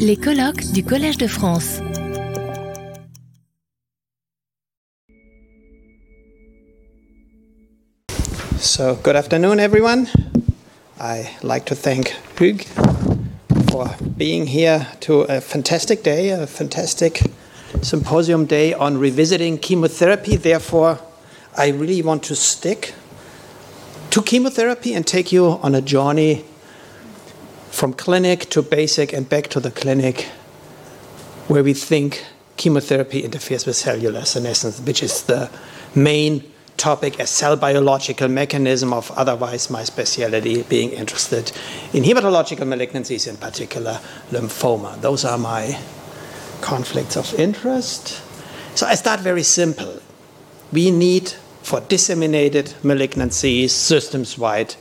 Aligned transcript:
Les 0.00 0.16
colloques 0.16 0.72
du 0.72 0.82
Collège 0.82 1.18
de 1.18 1.28
France. 1.28 1.80
So, 8.58 8.96
good 9.04 9.14
afternoon, 9.14 9.60
everyone. 9.60 10.08
I 10.98 11.30
like 11.44 11.64
to 11.66 11.76
thank 11.76 12.16
Hug 12.40 12.64
for 13.70 13.94
being 14.16 14.48
here 14.48 14.88
to 15.02 15.22
a 15.22 15.40
fantastic 15.40 16.02
day, 16.02 16.30
a 16.30 16.48
fantastic 16.48 17.22
symposium 17.82 18.46
day 18.46 18.74
on 18.74 18.98
revisiting 18.98 19.58
chemotherapy. 19.58 20.36
Therefore, 20.36 20.98
I 21.56 21.68
really 21.68 22.02
want 22.02 22.24
to 22.24 22.34
stick 22.34 22.94
to 24.10 24.22
chemotherapy 24.22 24.92
and 24.92 25.06
take 25.06 25.30
you 25.30 25.60
on 25.62 25.76
a 25.76 25.80
journey 25.80 26.44
from 27.76 27.92
clinic 27.92 28.48
to 28.48 28.62
basic 28.62 29.12
and 29.12 29.28
back 29.28 29.48
to 29.48 29.60
the 29.60 29.70
clinic 29.70 30.22
where 31.46 31.62
we 31.62 31.74
think 31.74 32.24
chemotherapy 32.56 33.22
interferes 33.22 33.66
with 33.66 33.76
cellular 33.76 34.24
senescence, 34.24 34.80
which 34.80 35.02
is 35.02 35.24
the 35.24 35.50
main 35.94 36.42
topic 36.78 37.20
as 37.20 37.28
cell 37.28 37.54
biological 37.54 38.28
mechanism 38.28 38.94
of 38.94 39.10
otherwise 39.10 39.68
my 39.68 39.84
specialty 39.84 40.62
being 40.62 40.90
interested 40.90 41.52
in 41.92 42.02
hematological 42.02 42.66
malignancies 42.66 43.28
in 43.28 43.36
particular 43.36 44.00
lymphoma. 44.30 44.98
Those 45.02 45.26
are 45.26 45.36
my 45.36 45.78
conflicts 46.62 47.14
of 47.14 47.38
interest. 47.38 48.22
So 48.74 48.86
i 48.86 48.94
start 48.94 49.20
very 49.20 49.42
simple. 49.42 50.00
We 50.72 50.90
need 50.90 51.28
for 51.62 51.80
disseminated 51.80 52.72
malignancies 52.82 53.68
systems 53.68 54.38
wide 54.38 54.76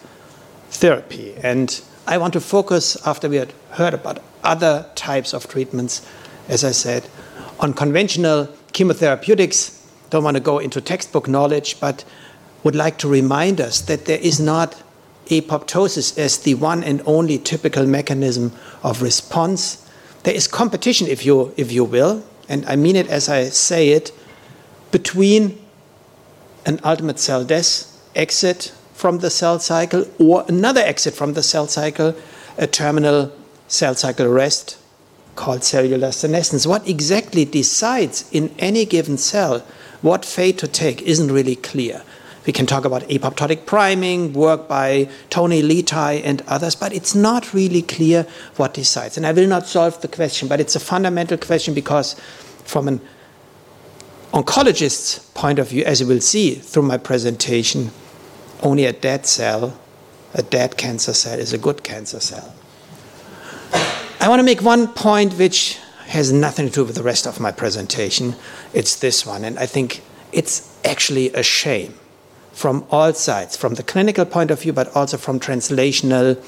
therapy. 0.69 1.35
And 1.43 1.81
i 2.07 2.17
want 2.17 2.33
to 2.33 2.41
focus 2.41 2.97
after 3.05 3.29
we 3.29 3.37
had 3.37 3.53
heard 3.71 3.93
about 3.93 4.19
other 4.43 4.85
types 4.95 5.33
of 5.33 5.47
treatments 5.47 6.05
as 6.47 6.63
i 6.63 6.71
said 6.71 7.07
on 7.59 7.73
conventional 7.73 8.47
chemotherapeutics 8.73 9.75
don't 10.09 10.23
want 10.23 10.37
to 10.37 10.41
go 10.41 10.59
into 10.59 10.81
textbook 10.81 11.27
knowledge, 11.27 11.79
but 11.79 12.03
would 12.63 12.75
like 12.75 12.97
to 12.99 13.07
remind 13.07 13.59
us 13.59 13.81
that 13.81 14.05
there 14.05 14.19
is 14.19 14.39
not 14.39 14.81
apoptosis 15.27 16.17
as 16.17 16.39
the 16.39 16.53
one 16.55 16.83
and 16.83 17.01
only 17.05 17.37
typical 17.37 17.85
mechanism 17.85 18.51
of 18.83 19.01
response. 19.01 19.89
There 20.23 20.33
is 20.33 20.47
competition, 20.47 21.07
if 21.07 21.25
you, 21.25 21.53
if 21.57 21.71
you 21.71 21.83
will, 21.83 22.23
and 22.47 22.65
I 22.65 22.75
mean 22.75 22.95
it 22.95 23.07
as 23.07 23.29
I 23.29 23.45
say 23.45 23.89
it, 23.89 24.11
between 24.91 25.59
an 26.65 26.79
ultimate 26.83 27.19
cell 27.19 27.43
death 27.43 27.91
exit 28.15 28.73
from 28.95 29.19
the 29.19 29.29
cell 29.29 29.59
cycle 29.59 30.07
or 30.17 30.45
another 30.47 30.81
exit 30.81 31.13
from 31.13 31.33
the 31.33 31.43
cell 31.43 31.67
cycle, 31.67 32.15
a 32.57 32.65
terminal 32.65 33.31
cell 33.67 33.93
cycle 33.93 34.25
arrest 34.25 34.77
called 35.35 35.63
cellular 35.63 36.11
senescence. 36.13 36.65
What 36.65 36.87
exactly 36.87 37.43
decides 37.43 38.29
in 38.31 38.55
any 38.57 38.85
given 38.85 39.17
cell 39.17 39.59
what 40.01 40.23
fate 40.23 40.57
to 40.59 40.67
take 40.67 41.01
isn't 41.01 41.31
really 41.31 41.57
clear. 41.57 42.03
We 42.45 42.53
can 42.53 42.65
talk 42.67 42.85
about 42.85 43.01
apoptotic 43.09 43.65
priming, 43.65 44.31
work 44.33 44.67
by 44.67 45.09
Tony 45.29 45.61
Letai 45.61 46.21
and 46.23 46.41
others, 46.47 46.75
but 46.75 46.93
it's 46.93 47.15
not 47.15 47.53
really 47.53 47.81
clear 47.81 48.27
what 48.55 48.75
decides. 48.75 49.17
And 49.17 49.25
I 49.25 49.31
will 49.31 49.47
not 49.47 49.65
solve 49.65 49.99
the 50.01 50.07
question, 50.07 50.47
but 50.47 50.59
it's 50.59 50.75
a 50.75 50.79
fundamental 50.79 51.37
question 51.37 51.73
because, 51.73 52.15
from 52.63 52.87
an 52.87 53.01
oncologist's 54.31 55.19
point 55.33 55.57
of 55.59 55.69
view, 55.69 55.83
as 55.85 56.01
you 56.01 56.07
will 56.07 56.21
see 56.21 56.53
through 56.53 56.83
my 56.83 56.97
presentation, 56.97 57.89
only 58.61 58.85
a 58.85 58.93
dead 58.93 59.25
cell, 59.25 59.77
a 60.33 60.43
dead 60.43 60.77
cancer 60.77 61.13
cell, 61.13 61.39
is 61.39 61.53
a 61.53 61.57
good 61.57 61.83
cancer 61.83 62.19
cell. 62.19 62.53
I 64.19 64.27
want 64.27 64.39
to 64.39 64.43
make 64.43 64.61
one 64.61 64.87
point 64.87 65.33
which 65.33 65.77
has 66.07 66.31
nothing 66.31 66.67
to 66.67 66.73
do 66.73 66.85
with 66.85 66.95
the 66.95 67.03
rest 67.03 67.25
of 67.27 67.39
my 67.39 67.51
presentation. 67.51 68.35
It's 68.73 68.95
this 68.99 69.25
one. 69.25 69.43
And 69.43 69.59
I 69.59 69.65
think 69.65 70.01
it's 70.31 70.77
actually 70.85 71.33
a 71.33 71.43
shame 71.43 71.95
from 72.51 72.85
all 72.89 73.13
sides, 73.13 73.57
from 73.57 73.73
the 73.73 73.83
clinical 73.83 74.25
point 74.25 74.51
of 74.51 74.61
view, 74.61 74.73
but 74.73 74.95
also 74.95 75.17
from 75.17 75.39
translational 75.39 76.43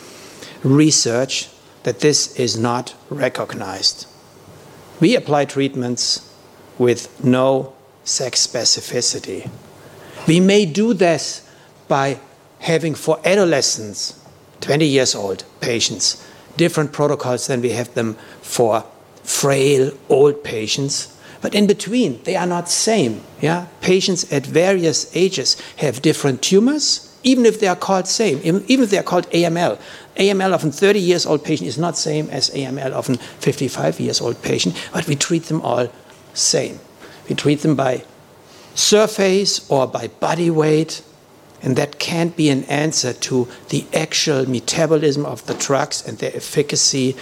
research, 0.63 1.49
that 1.83 1.99
this 1.99 2.35
is 2.35 2.57
not 2.57 2.95
recognized. 3.09 4.07
We 4.99 5.15
apply 5.15 5.45
treatments 5.45 6.33
with 6.77 7.23
no 7.23 7.73
sex 8.03 8.45
specificity. 8.45 9.49
We 10.27 10.39
may 10.39 10.65
do 10.65 10.93
this 10.93 11.46
by 11.87 12.19
having 12.59 12.95
for 12.95 13.19
adolescents, 13.25 14.19
20 14.61 14.85
years 14.85 15.15
old 15.15 15.43
patients, 15.61 16.25
different 16.57 16.91
protocols 16.91 17.47
than 17.47 17.61
we 17.61 17.69
have 17.69 17.93
them 17.93 18.15
for 18.41 18.83
frail 19.23 19.91
old 20.09 20.43
patients. 20.43 21.13
But 21.41 21.53
in 21.53 21.67
between 21.67 22.21
they 22.23 22.35
are 22.35 22.47
not 22.47 22.69
same 22.69 23.21
yeah? 23.41 23.67
Patients 23.81 24.31
at 24.31 24.45
various 24.45 25.15
ages 25.15 25.57
have 25.77 26.01
different 26.01 26.41
tumors 26.41 27.03
even 27.23 27.45
if 27.45 27.59
they 27.59 27.67
are 27.67 27.75
called 27.75 28.07
same. 28.07 28.39
Even 28.43 28.63
if 28.67 28.89
they 28.89 28.97
are 28.97 29.03
called 29.03 29.29
aml 29.31 29.79
aml 30.15 30.53
of 30.53 30.63
a 30.63 30.71
30 30.71 30.99
years 30.99 31.25
old 31.25 31.43
patient 31.43 31.67
is 31.67 31.77
not 31.77 31.97
same 31.97 32.29
as 32.29 32.49
aml 32.51 32.91
of 32.91 33.09
a 33.09 33.17
55 33.17 33.99
years 33.99 34.19
old 34.19 34.41
patient 34.41 34.75
but 34.91 35.07
we 35.07 35.15
treat 35.15 35.43
them 35.43 35.61
all 35.61 35.91
same. 36.33 36.79
We 37.29 37.35
treat 37.35 37.61
them 37.61 37.75
by 37.75 38.03
surface 38.73 39.69
or 39.69 39.87
by 39.87 40.07
body 40.07 40.49
weight 40.49 41.01
and 41.61 41.75
that 41.75 41.99
can't 41.99 42.35
be 42.35 42.49
an 42.49 42.63
answer 42.65 43.13
to 43.13 43.47
the 43.69 43.85
actual 43.93 44.49
metabolism 44.49 45.25
of 45.25 45.45
the 45.47 45.53
drugs 45.55 46.07
and 46.07 46.17
their 46.19 46.35
efficacy 46.35 47.15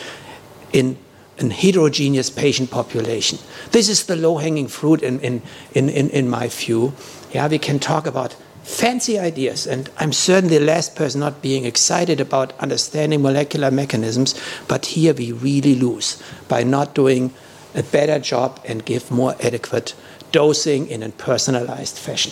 in 0.74 0.98
a 1.40 1.50
heterogeneous 1.50 2.30
patient 2.30 2.72
population. 2.72 3.40
This 3.72 3.90
is 3.90 4.06
the 4.06 4.16
low-hanging 4.16 4.68
fruit 4.68 5.02
in, 5.02 5.20
in, 5.20 5.42
in, 5.74 5.90
in, 5.90 6.10
in 6.10 6.30
my 6.30 6.48
view. 6.48 6.94
Yeah, 7.32 7.48
we 7.48 7.60
can 7.60 7.80
talk 7.80 8.06
about 8.06 8.36
fancy 8.64 9.20
ideas, 9.20 9.68
and 9.68 9.90
I'm 9.98 10.12
certainly 10.14 10.58
the 10.58 10.66
last 10.66 10.96
person 10.96 11.20
not 11.22 11.42
being 11.42 11.66
excited 11.66 12.20
about 12.20 12.58
understanding 12.60 13.22
molecular 13.22 13.70
mechanisms, 13.70 14.34
but 14.68 14.88
here 14.88 15.14
we 15.14 15.32
really 15.32 15.76
lose 15.76 16.22
by 16.48 16.64
not 16.64 16.96
doing 16.96 17.34
a 17.76 17.84
better 17.84 18.20
job 18.20 18.60
and 18.66 18.86
give 18.86 19.12
more 19.12 19.36
adequate 19.42 19.94
dosing 20.32 20.88
in 20.88 21.04
a 21.04 21.10
personalized 21.10 21.98
fashion. 21.98 22.32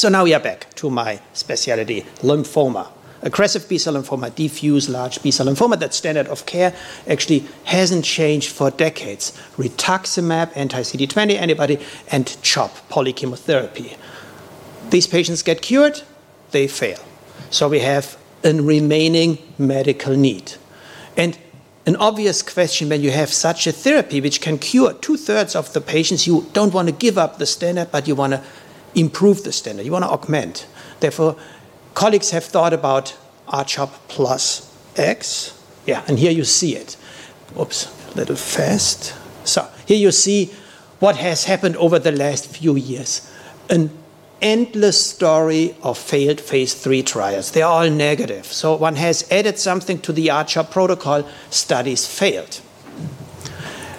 So 0.00 0.08
now 0.08 0.24
we 0.24 0.32
are 0.32 0.40
back 0.40 0.72
to 0.76 0.88
my 0.88 1.20
specialty, 1.34 2.06
lymphoma 2.22 2.88
aggressive 3.20 3.68
B 3.68 3.76
cell 3.76 3.92
lymphoma, 3.92 4.34
diffuse 4.34 4.88
large 4.88 5.22
B 5.22 5.30
cell 5.30 5.44
lymphoma, 5.44 5.78
that 5.78 5.92
standard 5.92 6.26
of 6.28 6.46
care 6.46 6.74
actually 7.06 7.44
hasn't 7.64 8.06
changed 8.06 8.48
for 8.48 8.70
decades. 8.70 9.38
Rituximab, 9.58 10.56
anti 10.56 10.80
CD20 10.80 11.34
antibody, 11.34 11.78
and 12.10 12.34
CHOP, 12.40 12.70
polychemotherapy. 12.88 13.98
These 14.88 15.06
patients 15.06 15.42
get 15.42 15.60
cured, 15.60 16.00
they 16.52 16.66
fail. 16.66 16.98
So 17.50 17.68
we 17.68 17.80
have 17.80 18.16
a 18.42 18.54
remaining 18.54 19.36
medical 19.58 20.16
need. 20.16 20.54
And 21.14 21.36
an 21.84 21.96
obvious 21.96 22.40
question 22.40 22.88
when 22.88 23.02
you 23.02 23.10
have 23.10 23.30
such 23.30 23.66
a 23.66 23.72
therapy 23.72 24.22
which 24.22 24.40
can 24.40 24.56
cure 24.56 24.94
two 24.94 25.18
thirds 25.18 25.54
of 25.54 25.72
the 25.74 25.82
patients, 25.82 26.26
you 26.26 26.46
don't 26.54 26.72
want 26.72 26.88
to 26.88 26.94
give 26.94 27.18
up 27.18 27.36
the 27.36 27.44
standard, 27.44 27.90
but 27.90 28.08
you 28.08 28.14
want 28.14 28.32
to 28.32 28.42
improve 28.94 29.44
the 29.44 29.52
standard, 29.52 29.86
you 29.86 29.92
want 29.92 30.04
to 30.04 30.10
augment. 30.10 30.66
Therefore, 31.00 31.36
colleagues 31.94 32.30
have 32.30 32.44
thought 32.44 32.72
about 32.72 33.16
RCHOP 33.48 33.90
plus 34.08 34.74
X. 34.96 35.56
Yeah, 35.86 36.04
and 36.06 36.18
here 36.18 36.32
you 36.32 36.44
see 36.44 36.76
it. 36.76 36.96
Oops, 37.58 38.12
a 38.12 38.16
little 38.16 38.36
fast. 38.36 39.14
So 39.44 39.68
here 39.86 39.96
you 39.96 40.12
see 40.12 40.52
what 40.98 41.16
has 41.16 41.44
happened 41.44 41.76
over 41.76 41.98
the 41.98 42.12
last 42.12 42.46
few 42.46 42.76
years. 42.76 43.30
An 43.68 43.90
endless 44.42 45.04
story 45.04 45.74
of 45.82 45.98
failed 45.98 46.40
phase 46.40 46.74
three 46.74 47.02
trials. 47.02 47.50
They're 47.50 47.66
all 47.66 47.90
negative. 47.90 48.46
So 48.46 48.76
one 48.76 48.96
has 48.96 49.30
added 49.30 49.58
something 49.58 50.00
to 50.00 50.12
the 50.12 50.28
RCHOP 50.28 50.70
protocol, 50.70 51.28
studies 51.50 52.06
failed. 52.06 52.60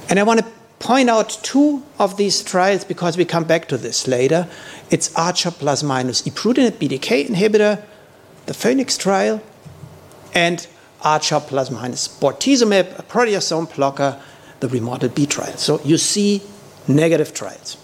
And 0.09 0.19
I 0.19 0.23
want 0.23 0.39
to 0.39 0.50
point 0.81 1.09
out 1.09 1.39
two 1.43 1.83
of 1.97 2.17
these 2.17 2.43
trials 2.43 2.83
because 2.83 3.17
we 3.17 3.23
come 3.23 3.45
back 3.45 3.67
to 3.69 3.77
this 3.77 4.07
later. 4.07 4.49
It's 4.89 5.15
Archer 5.15 5.51
plus 5.51 5.83
minus 5.83 6.23
ibrutinib 6.23 6.71
BDK 6.71 7.27
inhibitor 7.27 7.83
the 8.45 8.53
Phoenix 8.53 8.97
trial, 8.97 9.41
and 10.33 10.67
R-CHOP 11.03 11.47
plus 11.47 11.71
minus 11.71 12.07
bortezomib, 12.07 12.99
a 12.99 13.03
proteasome 13.03 13.73
blocker, 13.75 14.21
the 14.59 14.67
remodeled 14.67 15.15
B 15.15 15.25
trial. 15.25 15.57
So 15.57 15.81
you 15.81 15.97
see 15.97 16.41
negative 16.87 17.33
trials. 17.33 17.77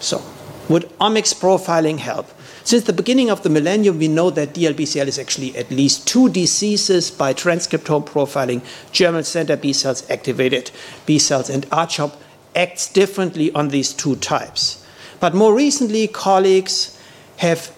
So 0.00 0.22
would 0.68 0.84
omics 0.98 1.34
profiling 1.34 1.98
help? 1.98 2.28
Since 2.64 2.84
the 2.84 2.92
beginning 2.92 3.28
of 3.30 3.42
the 3.42 3.50
millennium, 3.50 3.98
we 3.98 4.08
know 4.08 4.30
that 4.30 4.54
DLBCL 4.54 5.06
is 5.06 5.18
actually 5.18 5.56
at 5.56 5.70
least 5.70 6.06
two 6.06 6.28
diseases 6.28 7.10
by 7.10 7.34
transcriptome 7.34 8.06
profiling, 8.06 8.62
germinal 8.92 9.24
center 9.24 9.56
B 9.56 9.72
cells, 9.72 10.08
activated 10.08 10.70
B 11.04 11.18
cells, 11.18 11.50
and 11.50 11.66
R-CHOP 11.72 12.20
acts 12.54 12.92
differently 12.92 13.52
on 13.52 13.68
these 13.68 13.92
two 13.92 14.16
types. 14.16 14.86
But 15.18 15.34
more 15.34 15.54
recently, 15.54 16.06
colleagues 16.06 16.98
have 17.38 17.74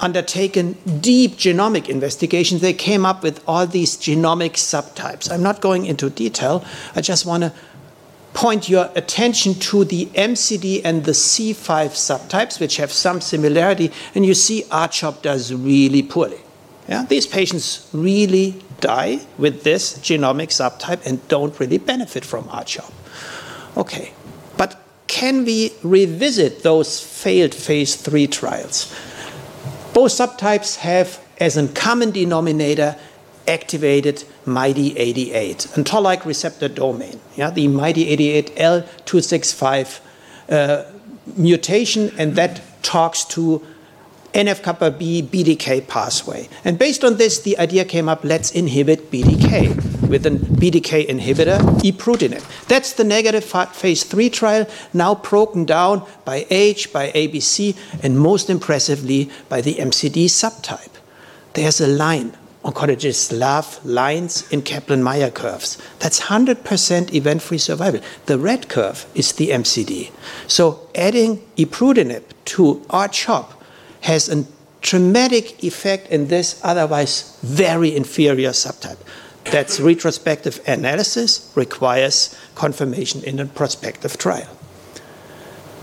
undertaken 0.00 0.74
deep 1.00 1.32
genomic 1.32 1.88
investigations. 1.88 2.60
They 2.60 2.74
came 2.74 3.06
up 3.06 3.22
with 3.22 3.42
all 3.46 3.66
these 3.66 3.96
genomic 3.96 4.52
subtypes. 4.52 5.30
I'm 5.30 5.42
not 5.42 5.60
going 5.60 5.86
into 5.86 6.10
detail. 6.10 6.64
I 6.94 7.00
just 7.00 7.24
want 7.26 7.44
to 7.44 7.52
point 8.36 8.68
your 8.68 8.90
attention 8.94 9.54
to 9.54 9.82
the 9.84 10.06
MCD 10.14 10.82
and 10.84 11.04
the 11.04 11.12
C5 11.12 11.56
subtypes, 11.96 12.60
which 12.60 12.76
have 12.76 12.92
some 12.92 13.20
similarity, 13.22 13.90
and 14.14 14.26
you 14.26 14.34
see 14.34 14.64
R-CHOP 14.70 15.22
does 15.22 15.54
really 15.54 16.02
poorly. 16.02 16.40
Yeah? 16.86 17.06
These 17.06 17.26
patients 17.26 17.88
really 17.94 18.62
die 18.80 19.20
with 19.38 19.64
this 19.64 19.98
genomic 20.00 20.48
subtype 20.48 21.04
and 21.06 21.26
don't 21.28 21.58
really 21.58 21.78
benefit 21.78 22.26
from 22.26 22.46
R-CHOP. 22.50 22.92
Okay, 23.78 24.12
but 24.58 24.82
can 25.06 25.46
we 25.46 25.72
revisit 25.82 26.62
those 26.62 27.00
failed 27.00 27.54
phase 27.54 27.96
three 27.96 28.26
trials? 28.26 28.94
Both 29.94 30.12
subtypes 30.12 30.76
have 30.76 31.24
as 31.40 31.56
a 31.56 31.68
common 31.68 32.10
denominator 32.10 32.96
activated 33.48 34.24
MyD88, 34.46 35.76
a 35.76 35.82
toll-like 35.82 36.24
receptor 36.24 36.68
domain. 36.68 37.20
Yeah, 37.36 37.50
the 37.50 37.66
MyD88 37.66 38.56
L265 38.56 40.00
uh, 40.48 40.84
mutation, 41.36 42.12
and 42.16 42.36
that 42.36 42.62
talks 42.82 43.24
to 43.24 43.66
NF-kappa 44.32 44.90
B 44.92 45.22
BDK 45.22 45.88
pathway. 45.88 46.48
And 46.64 46.78
based 46.78 47.04
on 47.04 47.16
this, 47.16 47.40
the 47.40 47.58
idea 47.58 47.84
came 47.84 48.08
up, 48.08 48.22
let's 48.22 48.50
inhibit 48.50 49.10
BDK 49.10 50.08
with 50.08 50.26
an 50.26 50.38
BDK 50.38 51.08
inhibitor, 51.08 51.58
ibrutinib. 51.80 52.44
That's 52.68 52.92
the 52.92 53.04
negative 53.04 53.44
phase 53.44 54.04
three 54.04 54.30
trial, 54.30 54.66
now 54.92 55.14
broken 55.14 55.64
down 55.64 56.06
by 56.24 56.46
age, 56.50 56.92
by 56.92 57.10
ABC, 57.10 57.76
and 58.02 58.18
most 58.18 58.50
impressively 58.50 59.30
by 59.48 59.60
the 59.62 59.76
MCD 59.76 60.26
subtype. 60.26 60.92
There's 61.54 61.80
a 61.80 61.88
line. 61.88 62.36
Oncologists 62.66 63.30
love 63.38 63.78
lines 63.84 64.50
in 64.50 64.60
Kaplan-Meier 64.60 65.30
curves. 65.30 65.78
That's 66.00 66.22
100% 66.22 67.14
event-free 67.14 67.58
survival. 67.58 68.00
The 68.26 68.40
red 68.40 68.68
curve 68.68 69.06
is 69.14 69.30
the 69.32 69.50
MCD. 69.50 70.10
So 70.48 70.88
adding 70.92 71.46
ibrutinib 71.56 72.24
to 72.46 72.84
R-CHOP 72.90 73.62
has 74.00 74.28
a 74.28 74.44
dramatic 74.80 75.62
effect 75.62 76.08
in 76.08 76.26
this 76.26 76.60
otherwise 76.64 77.38
very 77.40 77.94
inferior 77.94 78.50
subtype. 78.50 78.98
That's 79.44 79.78
retrospective 79.78 80.60
analysis 80.66 81.52
requires 81.54 82.36
confirmation 82.56 83.22
in 83.22 83.38
a 83.38 83.46
prospective 83.46 84.18
trial. 84.18 84.48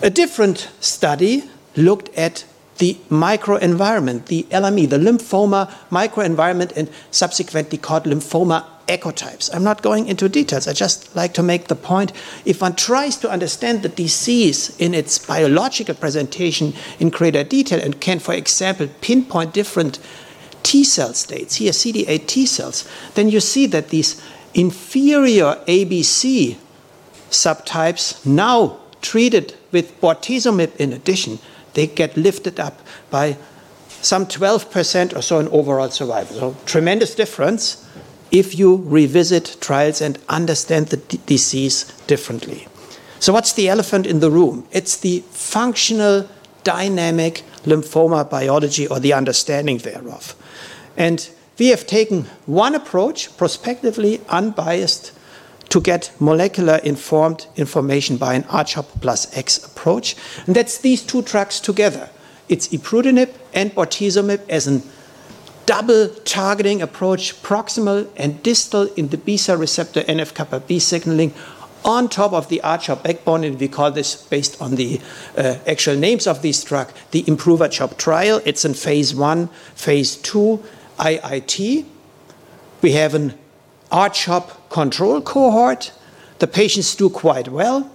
A 0.01 0.09
different 0.09 0.69
study 0.81 1.49
looked 1.77 2.09
at 2.17 2.43
the 2.77 2.95
microenvironment, 3.09 4.25
the 4.25 4.43
LME, 4.49 4.89
the 4.89 4.97
lymphoma 4.97 5.71
microenvironment, 5.89 6.75
and 6.75 6.89
subsequently 7.11 7.77
called 7.77 8.03
lymphoma 8.03 8.65
ecotypes. 8.87 9.53
I'm 9.53 9.63
not 9.63 9.81
going 9.81 10.07
into 10.07 10.27
details. 10.27 10.67
I 10.67 10.73
just 10.73 11.15
like 11.15 11.33
to 11.35 11.43
make 11.43 11.67
the 11.67 11.75
point 11.75 12.11
if 12.45 12.61
one 12.61 12.75
tries 12.75 13.15
to 13.17 13.29
understand 13.29 13.81
the 13.81 13.89
disease 13.89 14.75
in 14.77 14.93
its 14.93 15.17
biological 15.17 15.95
presentation 15.95 16.73
in 16.99 17.09
greater 17.09 17.43
detail 17.43 17.79
and 17.81 17.99
can, 18.01 18.19
for 18.19 18.33
example, 18.33 18.89
pinpoint 19.01 19.53
different 19.53 19.99
T 20.63 20.83
cell 20.83 21.13
states, 21.13 21.55
here 21.55 21.71
CD8 21.71 22.25
T 22.25 22.45
cells, 22.45 22.87
then 23.15 23.29
you 23.29 23.39
see 23.39 23.65
that 23.67 23.89
these 23.89 24.21
inferior 24.53 25.57
ABC 25.67 26.57
subtypes 27.29 28.25
now 28.25 28.79
treated 29.01 29.55
with 29.71 29.99
bortezomib 29.99 30.75
in 30.77 30.93
addition, 30.93 31.39
they 31.73 31.87
get 31.87 32.15
lifted 32.17 32.59
up 32.59 32.79
by 33.09 33.37
some 34.01 34.25
12% 34.25 35.15
or 35.15 35.21
so 35.21 35.39
in 35.39 35.47
overall 35.49 35.89
survival. 35.89 36.37
So 36.37 36.55
tremendous 36.65 37.15
difference 37.15 37.87
if 38.31 38.57
you 38.57 38.83
revisit 38.85 39.57
trials 39.61 40.01
and 40.01 40.17
understand 40.27 40.87
the 40.87 40.97
disease 41.25 41.85
differently. 42.07 42.67
So, 43.19 43.31
what's 43.31 43.53
the 43.53 43.69
elephant 43.69 44.05
in 44.05 44.19
the 44.19 44.29
room? 44.29 44.67
It's 44.71 44.97
the 44.97 45.23
functional, 45.29 46.27
dynamic 46.63 47.43
lymphoma 47.63 48.29
biology 48.29 48.87
or 48.87 48.99
the 48.99 49.13
understanding 49.13 49.77
thereof. 49.77 50.35
And 50.97 51.29
we 51.57 51.67
have 51.67 51.85
taken 51.85 52.25
one 52.45 52.75
approach, 52.75 53.35
prospectively 53.37 54.21
unbiased, 54.29 55.11
to 55.73 55.81
get 55.81 56.11
molecular 56.19 56.75
informed 56.83 57.47
information 57.55 58.15
by 58.15 58.35
an 58.35 58.43
RCHOP 58.43 59.01
plus 59.01 59.35
X 59.35 59.57
approach. 59.65 60.15
And 60.45 60.55
that's 60.55 60.77
these 60.77 61.01
two 61.01 61.23
drugs 61.23 61.59
together. 61.59 62.11
It's 62.47 62.67
ibrutinib 62.67 63.33
and 63.55 63.71
bortezomib 63.73 64.47
as 64.49 64.67
a 64.67 64.83
double 65.65 66.09
targeting 66.25 66.83
approach, 66.83 67.41
proximal 67.41 68.07
and 68.15 68.43
distal 68.43 68.83
in 68.93 69.07
the 69.07 69.17
B 69.17 69.35
cell 69.35 69.57
receptor 69.57 70.01
NF 70.01 70.35
kappa 70.35 70.59
B 70.59 70.77
signaling 70.77 71.33
on 71.83 72.07
top 72.07 72.33
of 72.33 72.49
the 72.49 72.61
R-CHOP 72.61 73.01
backbone, 73.03 73.43
and 73.43 73.59
we 73.59 73.67
call 73.67 73.89
this 73.89 74.15
based 74.15 74.61
on 74.61 74.75
the 74.75 75.01
uh, 75.35 75.55
actual 75.65 75.95
names 75.95 76.27
of 76.27 76.43
this 76.43 76.63
drug, 76.63 76.91
the 77.09 77.23
Improver 77.27 77.67
CHOP 77.67 77.97
trial. 77.97 78.41
It's 78.45 78.63
in 78.63 78.75
phase 78.75 79.15
one, 79.15 79.47
phase 79.73 80.17
two, 80.17 80.63
IIT. 80.99 81.85
We 82.83 82.91
have 82.91 83.15
an 83.15 83.33
R-CHOP 83.91 84.62
control 84.73 85.21
cohort. 85.21 85.93
The 86.39 86.47
patients 86.47 86.95
do 86.95 87.09
quite 87.09 87.47
well. 87.47 87.89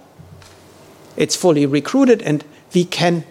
It's 1.17 1.35
fully 1.35 1.65
recruited, 1.65 2.21
and 2.21 2.43
we 2.73 2.85
can 2.85 3.25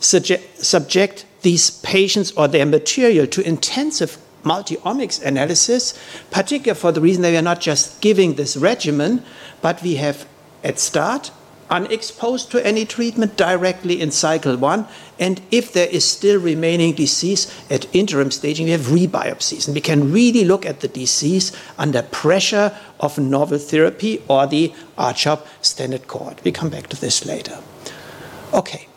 subject 0.00 1.24
these 1.42 1.70
patients 1.70 2.32
or 2.32 2.48
their 2.48 2.66
material 2.66 3.26
to 3.28 3.46
intensive 3.46 4.18
multi-omics 4.42 5.22
analysis, 5.22 5.94
particularly 6.30 6.78
for 6.78 6.92
the 6.92 7.00
reason 7.00 7.22
that 7.22 7.30
we 7.30 7.36
are 7.36 7.42
not 7.42 7.60
just 7.60 8.00
giving 8.00 8.34
this 8.34 8.56
regimen, 8.56 9.22
but 9.62 9.82
we 9.82 9.94
have 9.96 10.26
at 10.64 10.78
start 10.78 11.30
unexposed 11.70 12.50
to 12.50 12.66
any 12.66 12.84
treatment 12.84 13.36
directly 13.36 14.00
in 14.00 14.10
cycle 14.10 14.56
one. 14.56 14.86
And 15.18 15.40
if 15.50 15.72
there 15.72 15.88
is 15.88 16.04
still 16.04 16.40
remaining 16.40 16.94
disease 16.94 17.52
at 17.70 17.86
interim 17.94 18.30
staging, 18.30 18.66
we 18.66 18.72
have 18.72 18.82
rebiopsies. 18.82 19.66
And 19.66 19.74
we 19.74 19.80
can 19.80 20.12
really 20.12 20.44
look 20.44 20.66
at 20.66 20.80
the 20.80 20.88
disease 20.88 21.52
under 21.78 22.02
pressure 22.02 22.76
of 22.98 23.18
novel 23.18 23.58
therapy 23.58 24.22
or 24.28 24.46
the 24.46 24.72
RCHOP 24.98 25.46
standard 25.62 26.08
cohort. 26.08 26.42
We 26.44 26.52
come 26.52 26.70
back 26.70 26.88
to 26.88 27.00
this 27.00 27.24
later. 27.24 27.58
Okay. 28.52 28.88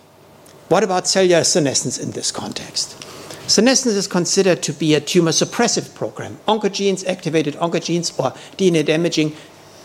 What 0.70 0.84
about 0.84 1.08
cellular 1.08 1.44
senescence 1.44 2.00
in 2.00 2.12
this 2.12 2.32
context? 2.32 3.00
Senescence 3.48 3.96
is 3.96 4.08
considered 4.08 4.64
to 4.64 4.72
be 4.72 4.96
a 4.96 5.02
tumor 5.02 5.32
suppressive 5.32 5.94
program. 5.94 6.40
Oncogenes, 6.48 7.06
activated 7.06 7.56
oncogenes, 7.56 8.18
or 8.18 8.32
DNA 8.58 8.86
damaging 8.86 9.36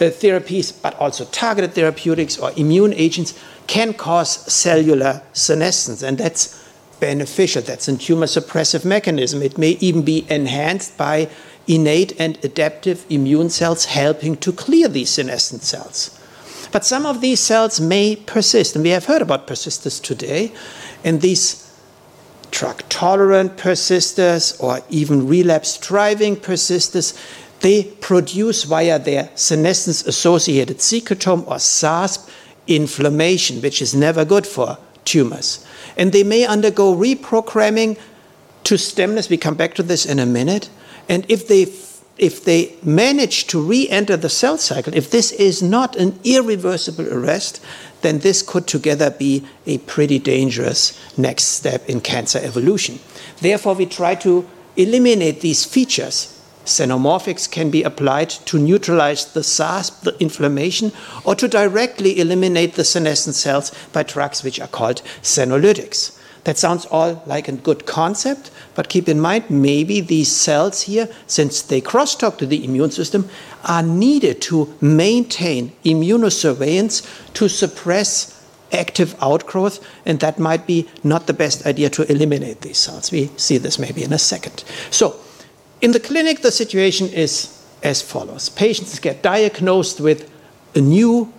therapies, 0.06 0.72
but 0.82 0.94
also 0.96 1.24
targeted 1.26 1.74
therapeutics 1.74 2.38
or 2.38 2.52
immune 2.56 2.92
agents 2.94 3.38
can 3.66 3.92
cause 3.92 4.30
cellular 4.52 5.22
senescence, 5.32 6.02
and 6.02 6.18
that's 6.18 6.64
beneficial. 7.00 7.62
That's 7.62 7.88
a 7.88 7.96
tumor 7.96 8.26
suppressive 8.26 8.84
mechanism. 8.84 9.42
It 9.42 9.58
may 9.58 9.72
even 9.80 10.02
be 10.02 10.26
enhanced 10.30 10.96
by 10.96 11.28
innate 11.66 12.18
and 12.18 12.42
adaptive 12.44 13.04
immune 13.10 13.50
cells 13.50 13.84
helping 13.84 14.36
to 14.38 14.52
clear 14.52 14.88
these 14.88 15.10
senescent 15.10 15.62
cells. 15.62 16.18
But 16.72 16.84
some 16.84 17.06
of 17.06 17.20
these 17.20 17.40
cells 17.40 17.80
may 17.80 18.16
persist, 18.16 18.74
and 18.74 18.84
we 18.84 18.90
have 18.90 19.06
heard 19.06 19.22
about 19.22 19.46
persisters 19.46 20.00
today, 20.00 20.52
and 21.04 21.20
these 21.20 21.64
drug 22.50 22.82
tolerant 22.88 23.56
persisters 23.56 24.58
or 24.58 24.80
even 24.88 25.28
relapse 25.28 25.76
driving 25.78 26.36
persisters, 26.36 27.14
they 27.60 27.84
produce 28.00 28.64
via 28.64 28.98
their 28.98 29.30
senescence 29.34 30.06
associated 30.06 30.78
secretome 30.78 31.46
or 31.46 31.56
SASP 31.56 32.30
inflammation, 32.66 33.60
which 33.60 33.82
is 33.82 33.94
never 33.94 34.24
good 34.24 34.46
for 34.46 34.78
tumors. 35.04 35.64
And 35.96 36.12
they 36.12 36.22
may 36.22 36.44
undergo 36.44 36.94
reprogramming 36.94 37.98
to 38.64 38.74
stemness. 38.74 39.30
We 39.30 39.38
come 39.38 39.54
back 39.54 39.74
to 39.74 39.82
this 39.82 40.06
in 40.06 40.18
a 40.18 40.26
minute. 40.26 40.70
And 41.08 41.24
if 41.28 41.48
they 41.48 41.66
if 42.18 42.44
they 42.44 42.74
manage 42.82 43.46
to 43.46 43.62
re 43.62 43.88
enter 43.88 44.16
the 44.16 44.28
cell 44.28 44.58
cycle, 44.58 44.92
if 44.94 45.10
this 45.10 45.30
is 45.32 45.62
not 45.62 45.94
an 45.96 46.18
irreversible 46.24 47.12
arrest, 47.12 47.64
then 48.02 48.18
this 48.18 48.42
could 48.42 48.66
together 48.66 49.10
be 49.10 49.46
a 49.66 49.78
pretty 49.78 50.18
dangerous 50.18 50.98
next 51.16 51.44
step 51.44 51.88
in 51.88 52.00
cancer 52.00 52.40
evolution. 52.42 52.98
Therefore, 53.40 53.74
we 53.74 53.86
try 53.86 54.16
to 54.16 54.48
eliminate 54.76 55.40
these 55.40 55.64
features. 55.64 56.37
Xenomorphics 56.68 57.50
can 57.50 57.70
be 57.70 57.82
applied 57.82 58.28
to 58.28 58.58
neutralize 58.58 59.24
the 59.32 59.40
SASP, 59.40 60.02
the 60.02 60.16
inflammation, 60.20 60.92
or 61.24 61.34
to 61.34 61.48
directly 61.48 62.20
eliminate 62.20 62.74
the 62.74 62.84
senescent 62.84 63.34
cells 63.34 63.72
by 63.92 64.02
drugs 64.02 64.44
which 64.44 64.60
are 64.60 64.68
called 64.68 65.02
senolytics. 65.22 66.18
That 66.44 66.58
sounds 66.58 66.86
all 66.86 67.22
like 67.26 67.48
a 67.48 67.52
good 67.52 67.84
concept, 67.86 68.50
but 68.74 68.88
keep 68.88 69.08
in 69.08 69.20
mind 69.20 69.50
maybe 69.50 70.00
these 70.00 70.30
cells 70.30 70.82
here, 70.82 71.08
since 71.26 71.62
they 71.62 71.80
crosstalk 71.80 72.38
to 72.38 72.46
the 72.46 72.64
immune 72.64 72.90
system, 72.90 73.28
are 73.64 73.82
needed 73.82 74.40
to 74.42 74.74
maintain 74.80 75.72
immunosurveillance 75.84 77.02
to 77.34 77.48
suppress 77.48 78.34
active 78.72 79.16
outgrowth, 79.22 79.84
and 80.04 80.20
that 80.20 80.38
might 80.38 80.66
be 80.66 80.86
not 81.02 81.26
the 81.26 81.32
best 81.32 81.66
idea 81.66 81.90
to 81.90 82.10
eliminate 82.10 82.60
these 82.60 82.78
cells. 82.78 83.10
We 83.10 83.30
see 83.36 83.58
this 83.58 83.78
maybe 83.78 84.02
in 84.02 84.12
a 84.12 84.18
second. 84.18 84.64
So, 84.90 85.17
in 85.80 85.92
the 85.92 86.00
clinic, 86.00 86.40
the 86.42 86.50
situation 86.50 87.08
is 87.08 87.54
as 87.82 88.02
follows 88.02 88.48
patients 88.48 88.98
get 88.98 89.22
diagnosed 89.22 90.00
with 90.00 90.30
a 90.74 90.80
new 90.80 91.32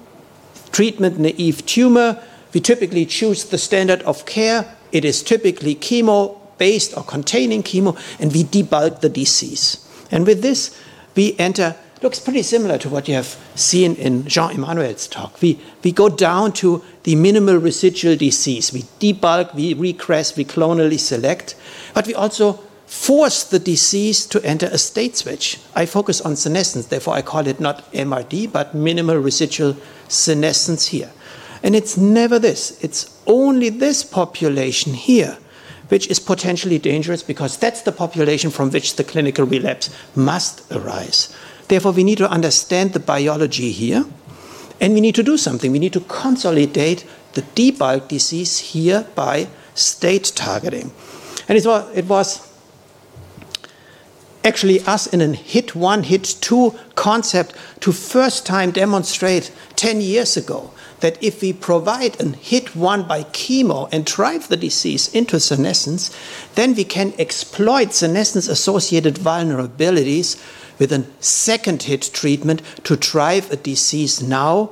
treatment 0.71 1.19
naive 1.19 1.65
tumor. 1.65 2.21
We 2.53 2.61
typically 2.61 3.05
choose 3.05 3.43
the 3.45 3.57
standard 3.57 4.01
of 4.03 4.25
care. 4.25 4.75
It 4.91 5.05
is 5.05 5.21
typically 5.21 5.75
chemo 5.75 6.37
based 6.57 6.95
or 6.97 7.03
containing 7.03 7.63
chemo, 7.63 7.97
and 8.19 8.33
we 8.33 8.43
debulk 8.43 9.01
the 9.01 9.09
disease. 9.09 9.85
And 10.11 10.25
with 10.25 10.41
this, 10.41 10.77
we 11.15 11.35
enter 11.37 11.75
looks 12.01 12.19
pretty 12.19 12.41
similar 12.41 12.77
to 12.77 12.87
what 12.87 13.07
you 13.09 13.13
have 13.13 13.37
seen 13.55 13.95
in 13.95 14.25
Jean 14.25 14.51
Emmanuel's 14.51 15.07
talk. 15.07 15.41
We, 15.41 15.59
we 15.83 15.91
go 15.91 16.07
down 16.07 16.53
to 16.53 16.81
the 17.03 17.15
minimal 17.15 17.57
residual 17.57 18.15
disease. 18.15 18.71
We 18.71 18.83
debulk, 18.99 19.53
we 19.53 19.73
regress, 19.73 20.37
we 20.37 20.45
clonally 20.45 20.97
select, 20.97 21.55
but 21.93 22.07
we 22.07 22.15
also 22.15 22.63
force 22.89 23.43
the 23.43 23.59
disease 23.59 24.25
to 24.25 24.43
enter 24.43 24.65
a 24.65 24.77
state 24.79 25.15
switch. 25.15 25.59
I 25.75 25.85
focus 25.85 26.21
on 26.21 26.35
senescence, 26.35 26.87
therefore 26.87 27.13
I 27.13 27.21
call 27.21 27.45
it 27.45 27.59
not 27.59 27.89
MRD, 27.93 28.51
but 28.51 28.73
minimal 28.73 29.17
residual 29.17 29.77
senescence 30.07 30.87
here. 30.87 31.11
And 31.61 31.75
it's 31.75 31.97
never 31.97 32.39
this, 32.39 32.83
it's 32.83 33.15
only 33.27 33.69
this 33.69 34.03
population 34.03 34.95
here 34.95 35.37
which 35.89 36.07
is 36.07 36.19
potentially 36.19 36.77
dangerous 36.77 37.23
because 37.23 37.57
that's 37.57 37.81
the 37.81 37.91
population 37.91 38.49
from 38.49 38.69
which 38.71 38.95
the 38.95 39.03
clinical 39.03 39.45
relapse 39.45 39.89
must 40.15 40.71
arise. 40.71 41.35
Therefore, 41.67 41.91
we 41.91 42.03
need 42.03 42.19
to 42.19 42.29
understand 42.29 42.93
the 42.93 42.99
biology 42.99 43.71
here, 43.71 44.05
and 44.79 44.93
we 44.93 45.01
need 45.01 45.15
to 45.15 45.23
do 45.23 45.35
something. 45.35 45.71
We 45.71 45.79
need 45.79 45.93
to 45.93 46.01
consolidate 46.01 47.05
the 47.33 47.41
debulk 47.41 48.07
disease 48.07 48.59
here 48.59 49.07
by 49.15 49.47
state 49.73 50.31
targeting. 50.35 50.91
And 51.47 51.57
it 51.57 51.65
was, 51.65 51.97
it 51.97 52.05
was 52.05 52.48
actually 54.49 54.81
us 54.81 55.05
in 55.05 55.21
a 55.21 55.27
hit 55.27 55.75
one, 55.75 56.01
hit 56.01 56.23
two 56.41 56.73
concept 56.95 57.53
to 57.81 57.91
first 57.91 58.47
time 58.47 58.71
demonstrate 58.71 59.51
10 59.75 60.01
years 60.01 60.35
ago 60.35 60.71
that 61.01 61.23
if 61.23 61.43
we 61.43 61.53
provide 61.53 62.19
a 62.19 62.29
hit 62.29 62.75
one 62.75 63.07
by 63.07 63.21
chemo 63.25 63.87
and 63.91 64.05
drive 64.05 64.47
the 64.47 64.57
disease 64.57 65.13
into 65.13 65.39
senescence, 65.39 66.09
then 66.55 66.73
we 66.73 66.83
can 66.83 67.13
exploit 67.19 67.93
senescence 67.93 68.47
associated 68.47 69.15
vulnerabilities 69.15 70.35
with 70.79 70.91
a 70.91 71.05
second 71.19 71.83
hit 71.83 72.09
treatment 72.11 72.63
to 72.83 72.95
drive 72.95 73.51
a 73.51 73.55
disease 73.55 74.19
now 74.19 74.71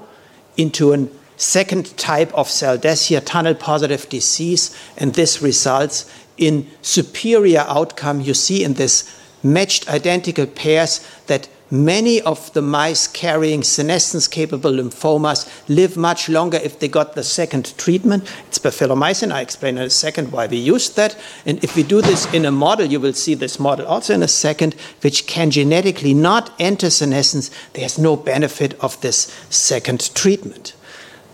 into 0.57 0.91
a 0.91 1.07
second 1.38 1.96
type 1.98 2.34
of 2.34 2.50
here, 2.50 3.22
tunnel 3.22 3.53
positive 3.53 4.10
disease, 4.10 4.75
and 4.98 5.13
this 5.13 5.39
results 5.39 6.12
in 6.36 6.67
superior 6.81 7.63
outcome. 7.67 8.22
You 8.22 8.34
see 8.34 8.63
in 8.63 8.74
this 8.74 9.05
matched 9.54 9.89
identical 9.89 10.46
pairs 10.46 11.06
that 11.27 11.48
Many 11.70 12.22
of 12.22 12.54
the 12.54 12.62
mice 12.62 13.08
carrying 13.08 13.62
senescence 13.62 14.25
capable 14.25 14.72
lymphomas 14.72 15.50
live 15.68 15.98
much 15.98 16.30
longer 16.30 16.58
if 16.63 16.80
they 16.80 16.88
got 16.88 17.13
the 17.13 17.25
second 17.25 17.77
treatment. 17.77 18.24
It's 18.48 18.58
bifidobacterium. 18.58 19.34
I 19.34 19.42
explain 19.42 19.77
in 19.77 19.84
a 19.84 19.89
second 19.89 20.32
why 20.32 20.48
we 20.48 20.56
use 20.56 20.89
that. 20.92 21.18
And 21.46 21.62
if 21.62 21.75
we 21.75 21.84
do 21.84 22.01
this 22.01 22.34
in 22.34 22.46
a 22.46 22.54
model, 22.54 22.86
you 22.86 23.01
will 23.01 23.12
see 23.12 23.34
this 23.34 23.60
model 23.60 23.86
also 23.86 24.13
in 24.13 24.24
a 24.24 24.30
second, 24.30 24.75
which 25.01 25.27
can 25.27 25.51
genetically 25.51 26.13
not 26.13 26.54
enter 26.58 26.89
senescence. 26.89 27.51
There's 27.74 28.00
no 28.00 28.16
benefit 28.16 28.80
of 28.80 29.01
this 29.01 29.25
second 29.50 30.16
treatment. 30.16 30.74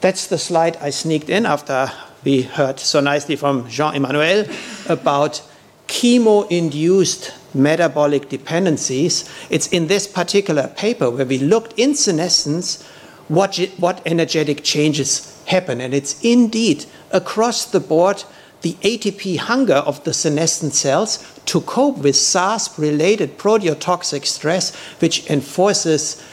That's 0.02 0.26
the 0.26 0.40
slide 0.40 0.78
I 0.78 0.90
sneaked 0.90 1.30
in 1.30 1.46
after 1.46 1.92
we 2.24 2.42
heard 2.42 2.80
so 2.80 3.02
nicely 3.02 3.36
from 3.36 3.70
Jean 3.70 3.94
Emmanuel 3.94 4.48
about 4.90 5.44
chemo 5.88 6.50
induced 6.50 7.32
metabolic 7.56 8.30
dependencies. 8.30 9.30
It's 9.50 9.68
in 9.68 9.88
this 9.88 10.08
particular 10.08 10.68
paper 10.68 11.10
where 11.10 11.26
we 11.26 11.38
looked 11.38 11.78
in 11.78 11.96
senescence 11.96 12.84
what, 13.28 13.58
what 13.78 14.02
energetic 14.06 14.64
changes 14.64 15.42
happen. 15.46 15.82
And 15.82 15.94
it's 15.94 16.22
indeed 16.24 16.86
across 17.12 17.66
the 17.66 17.80
board 17.80 18.24
the 18.62 18.74
ATP 18.76 19.38
hunger 19.38 19.76
of 19.76 20.04
the 20.06 20.14
senescent 20.14 20.74
cells 20.74 21.40
to 21.46 21.60
cope 21.62 21.98
with 21.98 22.16
SARS 22.16 22.70
related 22.78 23.38
proteotoxic 23.38 24.26
stress, 24.26 24.74
which 25.02 25.30
enforces 25.30 26.24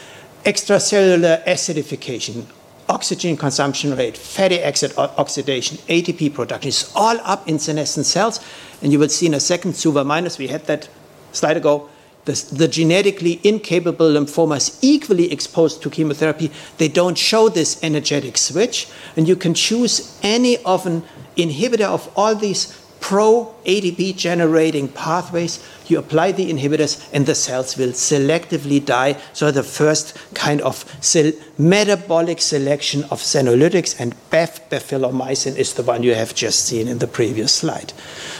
extracellular 0.45 1.45
acidification, 1.45 2.45
oxygen 2.89 3.37
consumption 3.37 3.97
rate, 3.97 4.17
fatty 4.17 4.63
acid 4.63 4.93
oxidation, 4.97 5.79
ATP 5.89 6.33
production. 6.33 6.69
It's 6.69 6.95
all 6.95 7.19
up 7.25 7.49
in 7.49 7.59
senescent 7.59 8.07
cells. 8.07 8.39
And 8.81 8.93
you 8.93 9.01
will 9.01 9.09
see 9.09 9.27
in 9.27 9.35
a 9.35 9.41
second, 9.41 9.73
SUVA 9.73 10.07
minus, 10.07 10.39
we 10.39 10.47
had 10.47 10.67
that 10.67 10.89
slide 11.33 11.57
ago, 11.57 11.89
the, 12.25 12.33
the, 12.53 12.69
genetically 12.69 13.41
incapable 13.43 14.07
lymphomas 14.11 14.79
equally 14.83 15.33
exposed 15.33 15.83
to 15.83 15.91
chemotherapy, 15.91 16.51
they 16.77 16.89
don't 16.89 17.17
show 17.17 17.49
this 17.49 17.83
energetic 17.83 18.37
switch. 18.37 18.89
And 19.17 19.27
you 19.27 19.37
can 19.37 19.55
choose 19.55 20.19
any 20.23 20.59
of 20.65 20.87
an 20.87 21.03
inhibitor 21.37 21.87
of 21.87 22.11
all 22.17 22.35
these 22.35 22.79
pro 23.01 23.55
ATP 23.65 24.17
generating 24.17 24.89
pathways, 24.89 25.65
you 25.87 25.99
apply 25.99 26.33
the 26.33 26.51
inhibitors 26.51 27.09
and 27.13 27.27
the 27.27 27.35
cells 27.35 27.77
will 27.77 27.91
selectively 27.91 28.85
die. 28.85 29.17
So 29.33 29.51
the 29.51 29.65
first 29.65 30.17
kind 30.35 30.61
of 30.61 30.85
metabolic 31.59 32.41
selection 32.41 33.05
of 33.05 33.21
senolytics 33.21 33.99
and 33.99 34.15
BEF, 34.31 34.71
bifidobacterium, 34.71 35.57
is 35.57 35.75
the 35.75 35.83
one 35.83 36.03
you 36.03 36.15
have 36.15 36.35
just 36.35 36.65
seen 36.65 36.87
in 36.87 36.99
the 36.99 37.09
previous 37.09 37.53
slide. 37.53 37.93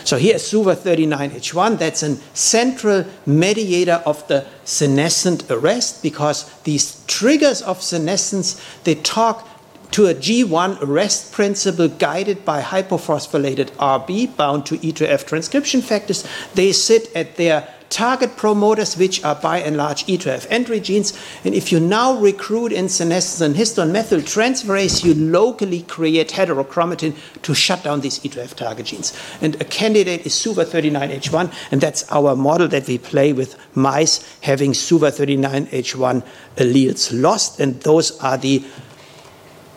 So 0.05 0.17
here's 0.17 0.51
SUVA39H1. 0.51 1.79
That's 1.79 2.03
a 2.03 2.17
central 2.35 3.05
mediator 3.27 4.03
of 4.07 4.27
the 4.29 4.47
senescent 4.65 5.51
arrest 5.51 6.03
because 6.03 6.49
these 6.63 7.05
triggers 7.07 7.63
of 7.63 7.83
senescence, 7.83 8.61
they 8.85 8.95
talk 8.95 9.49
to 9.93 10.07
a 10.07 10.15
G1 10.15 10.81
arrest 10.83 11.33
principle 11.33 11.89
guided 11.89 12.45
by 12.45 12.63
hypophosphorylated 12.63 13.71
RB 13.73 14.37
bound 14.37 14.67
to 14.67 14.79
E2F 14.79 15.27
transcription 15.27 15.83
factors. 15.83 16.27
They 16.55 16.73
sit 16.73 17.15
at 17.15 17.37
their 17.37 17.69
target 17.91 18.37
promoters, 18.37 18.97
which 18.97 19.23
are 19.25 19.35
by 19.35 19.59
and 19.59 19.77
large 19.77 20.07
E2F 20.07 20.47
entry 20.49 20.81
genes. 20.81 21.13
And 21.45 21.55
if 21.55 21.73
you 21.73 21.81
now 21.81 22.17
recruit 22.19 22.73
in 22.73 22.89
senescence 22.89 23.41
and 23.41 23.57
histone 23.57 23.91
methyltransferase, 23.91 25.05
you 25.05 25.13
locally 25.15 25.83
create 25.83 26.29
heterochromatin 26.29 27.17
to 27.43 27.55
shut 27.55 27.83
down 27.83 28.01
these 28.01 28.21
E2F 28.21 28.55
target 28.55 28.87
genes. 28.87 29.13
And 29.41 29.61
a 29.61 29.65
candidate 29.65 30.25
is 30.25 30.35
SUVA39H1, 30.35 31.53
and 31.73 31.81
that's 31.81 32.11
our 32.13 32.37
model 32.37 32.69
that 32.69 32.87
we 32.87 32.99
play 32.99 33.33
with 33.33 33.57
mice 33.75 34.25
having 34.43 34.71
SUVA39H1 34.73 36.25
alleles 36.57 37.21
lost. 37.21 37.59
And 37.59 37.81
those 37.81 38.19
are 38.21 38.39
the 38.39 38.65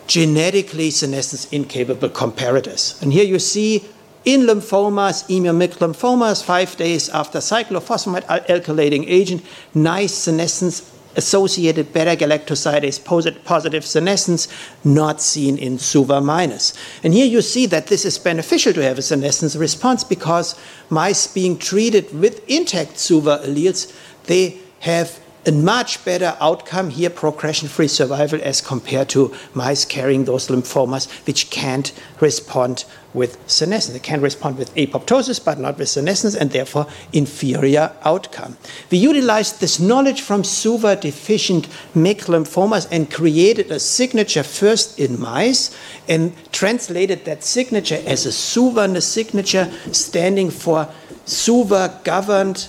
genetically 0.06 0.90
senescence 0.90 1.50
incapable 1.52 2.08
comparators. 2.08 3.00
And 3.02 3.12
here 3.12 3.24
you 3.24 3.38
see 3.38 3.84
in 4.24 4.42
lymphomas, 4.42 5.28
immune 5.28 5.58
lymphomas, 5.58 6.42
five 6.42 6.76
days 6.76 7.08
after 7.10 7.38
cyclophosphamide 7.38 8.24
alkylating 8.46 9.04
agent, 9.06 9.44
nice 9.74 10.14
senescence 10.14 10.90
associated 11.16 11.92
beta 11.92 12.16
galactosidase 12.16 12.98
positive 13.44 13.84
senescence 13.84 14.48
not 14.84 15.20
seen 15.20 15.56
in 15.58 15.78
SUVA 15.78 16.24
minus. 16.24 16.72
And 17.02 17.14
here 17.14 17.26
you 17.26 17.40
see 17.40 17.66
that 17.66 17.86
this 17.86 18.04
is 18.04 18.18
beneficial 18.18 18.72
to 18.72 18.82
have 18.82 18.98
a 18.98 19.02
senescence 19.02 19.56
response 19.56 20.02
because 20.04 20.58
mice 20.90 21.26
being 21.26 21.58
treated 21.58 22.18
with 22.18 22.48
intact 22.48 22.94
SUVA 22.94 23.44
alleles, 23.44 23.94
they 24.24 24.58
have 24.80 25.20
a 25.46 25.52
much 25.52 26.04
better 26.04 26.36
outcome 26.40 26.90
here, 26.90 27.10
progression 27.10 27.68
free 27.68 27.88
survival, 27.88 28.40
as 28.42 28.60
compared 28.60 29.08
to 29.10 29.34
mice 29.52 29.84
carrying 29.84 30.24
those 30.24 30.48
lymphomas, 30.48 31.10
which 31.26 31.50
can't 31.50 31.92
respond 32.20 32.84
with 33.12 33.38
senescence. 33.46 33.92
They 33.92 34.00
can 34.00 34.20
respond 34.20 34.58
with 34.58 34.74
apoptosis, 34.74 35.42
but 35.42 35.58
not 35.58 35.78
with 35.78 35.88
senescence, 35.88 36.34
and 36.34 36.50
therefore 36.50 36.86
inferior 37.12 37.92
outcome. 38.04 38.56
We 38.90 38.98
utilized 38.98 39.60
this 39.60 39.78
knowledge 39.78 40.20
from 40.20 40.42
SUVA 40.42 41.00
deficient 41.00 41.68
MYC 41.94 42.24
lymphomas 42.24 42.88
and 42.90 43.10
created 43.10 43.70
a 43.70 43.78
signature 43.78 44.42
first 44.42 44.98
in 44.98 45.20
mice 45.20 45.76
and 46.08 46.34
translated 46.52 47.24
that 47.24 47.44
signature 47.44 48.02
as 48.06 48.26
a 48.26 48.32
SUVA 48.32 49.00
signature 49.00 49.72
standing 49.92 50.50
for 50.50 50.88
SUVA 51.26 52.02
governed 52.04 52.68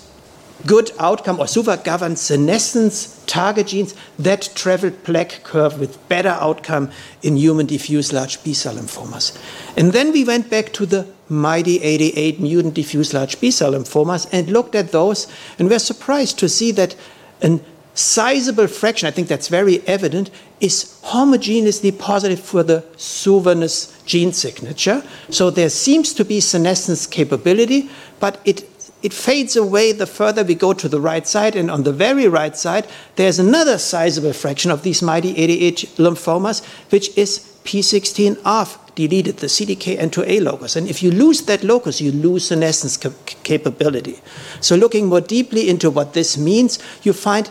good 0.66 0.92
outcome 1.00 1.40
or 1.40 1.48
super 1.48 1.78
governed 1.78 2.18
senescence 2.18 3.24
target 3.26 3.68
genes 3.68 3.94
that 4.18 4.50
traveled 4.56 5.04
plaque 5.04 5.42
curve 5.44 5.80
with 5.80 6.08
better 6.08 6.30
outcome 6.30 6.92
in 7.22 7.38
human 7.38 7.66
diffuse 7.66 8.14
large 8.14 8.44
B 8.44 8.54
cell 8.54 8.76
lymphomas. 8.76 9.38
And 9.78 9.92
then 9.94 10.12
we 10.12 10.24
went 10.24 10.50
back 10.50 10.74
to 10.74 10.86
the 10.86 11.08
MYD88 11.30 12.40
mutant 12.40 12.74
diffuse 12.74 13.14
large 13.14 13.40
B 13.40 13.52
cell 13.52 13.74
lymphomas 13.74 14.28
and 14.32 14.50
looked 14.50 14.76
at 14.76 14.92
those 14.92 15.28
and 15.60 15.70
were 15.70 15.80
surprised 15.80 16.40
to 16.40 16.50
see 16.50 16.72
that 16.72 16.96
an 17.42 17.64
sizable 17.96 18.68
fraction, 18.68 19.08
I 19.08 19.12
think 19.12 19.28
that's 19.28 19.48
very 19.48 19.80
evident, 19.88 20.30
is 20.60 21.00
homogeneously 21.04 21.98
positive 21.98 22.40
for 22.40 22.62
the 22.62 22.84
Suvernus 22.98 24.06
gene 24.06 24.34
signature. 24.34 25.02
So 25.30 25.50
there 25.50 25.70
seems 25.70 26.14
to 26.14 26.26
be 26.26 26.42
senescence 26.42 27.08
capability, 27.08 27.90
but 28.20 28.40
it, 28.46 28.70
it 29.02 29.14
fades 29.14 29.56
away 29.56 29.92
the 29.92 30.08
further 30.08 30.44
we 30.44 30.56
go 30.56 30.74
to 30.74 30.90
the 30.90 31.00
right 31.00 31.28
side. 31.28 31.56
And 31.56 31.70
on 31.70 31.84
the 31.84 31.94
very 31.94 32.28
right 32.28 32.56
side, 32.58 32.88
there's 33.18 33.40
another 33.40 33.78
sizable 33.78 34.34
fraction 34.34 34.72
of 34.72 34.84
these 34.84 35.02
MYD88 35.02 35.96
lymphomas, 35.98 36.66
which 36.90 37.16
is 37.18 37.40
P16 37.66 38.40
off 38.46 38.80
deleted, 38.96 39.38
the 39.38 39.48
CDKN2A 39.48 40.42
locus. 40.42 40.76
And 40.76 40.88
if 40.88 41.04
you 41.04 41.12
lose 41.12 41.44
that 41.44 41.64
locus, 41.64 42.02
you 42.02 42.12
lose 42.12 42.48
senescence 42.48 42.98
cap 42.98 43.14
capability. 43.44 44.22
So 44.62 44.76
looking 44.76 45.08
more 45.08 45.22
deeply 45.22 45.70
into 45.70 45.90
what 45.90 46.14
this 46.14 46.38
means, 46.38 46.80
you 47.04 47.14
find 47.14 47.50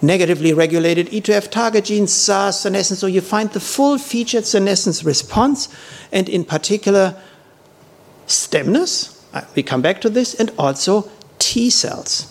negatively 0.00 0.54
regulated 0.54 1.08
E2F 1.08 1.50
target 1.50 1.86
genes, 1.86 2.12
SARS, 2.12 2.60
senescence, 2.60 3.00
so 3.00 3.06
you 3.06 3.20
find 3.20 3.50
the 3.50 3.60
full 3.60 3.98
featured 3.98 4.46
senescence 4.46 5.04
response, 5.04 5.68
and 6.10 6.28
in 6.28 6.44
particular, 6.44 7.20
stemness, 8.26 9.19
Uh, 9.32 9.42
we 9.54 9.62
come 9.62 9.82
back 9.82 10.00
to 10.00 10.10
this, 10.10 10.34
and 10.34 10.52
also 10.58 11.08
T 11.38 11.70
cells. 11.70 12.26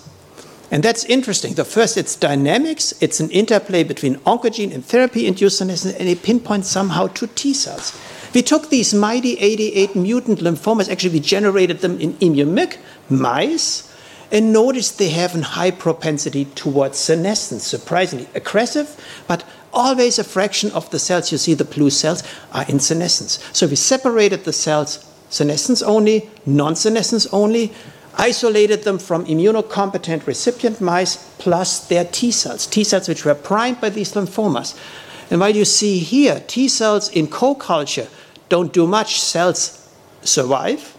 And 0.71 0.83
that's 0.83 1.03
interesting. 1.05 1.55
The 1.55 1.65
first, 1.65 1.97
it's 1.97 2.15
dynamics. 2.15 2.93
It's 3.01 3.19
an 3.19 3.29
interplay 3.31 3.83
between 3.83 4.17
oncogene 4.17 4.73
and 4.73 4.85
therapy-induced 4.85 5.57
senescence, 5.57 5.95
and 5.95 6.07
it 6.07 6.21
pinpoints 6.21 6.67
somehow 6.67 7.07
to 7.07 7.27
T 7.27 7.53
cells. 7.53 7.99
We 8.33 8.43
took 8.43 8.69
these 8.69 8.93
mighty 8.93 9.39
88 9.39 9.95
mutant 9.95 10.39
lymphomas, 10.39 10.89
actually 10.89 11.13
we 11.13 11.19
generated 11.19 11.79
them 11.79 11.99
in 11.99 12.13
EmuMIC 12.15 12.77
mice, 13.09 13.91
and 14.31 14.53
notice 14.53 14.91
they 14.91 15.09
have 15.09 15.35
a 15.35 15.41
high 15.41 15.71
propensity 15.71 16.45
towards 16.45 16.99
senescence, 16.99 17.65
surprisingly 17.65 18.27
aggressive, 18.35 19.23
but 19.27 19.43
always 19.73 20.19
a 20.19 20.23
fraction 20.23 20.71
of 20.73 20.89
the 20.91 20.99
cells, 20.99 21.31
you 21.31 21.39
see 21.39 21.55
the 21.55 21.65
blue 21.65 21.89
cells, 21.89 22.21
are 22.51 22.65
in 22.69 22.79
senescence. 22.79 23.43
So 23.51 23.65
we 23.65 23.75
separated 23.75 24.43
the 24.43 24.53
cells 24.53 25.08
senescence 25.29 25.81
only, 25.81 26.29
non-senescence 26.45 27.27
only, 27.31 27.71
isolated 28.15 28.83
them 28.83 28.99
from 28.99 29.25
immunocompetent 29.25 30.27
recipient 30.27 30.81
mice 30.81 31.15
plus 31.37 31.87
their 31.87 32.05
T 32.05 32.31
cells, 32.31 32.65
T 32.67 32.83
cells 32.83 33.07
which 33.07 33.25
were 33.25 33.35
primed 33.35 33.79
by 33.79 33.89
these 33.89 34.13
lymphomas. 34.13 34.77
And 35.31 35.39
while 35.39 35.55
you 35.55 35.65
see 35.65 35.99
here, 35.99 36.43
T 36.47 36.67
cells 36.67 37.09
in 37.09 37.27
co-culture 37.27 38.07
don't 38.49 38.73
do 38.73 38.87
much, 38.87 39.21
cells 39.21 39.89
survive, 40.23 40.97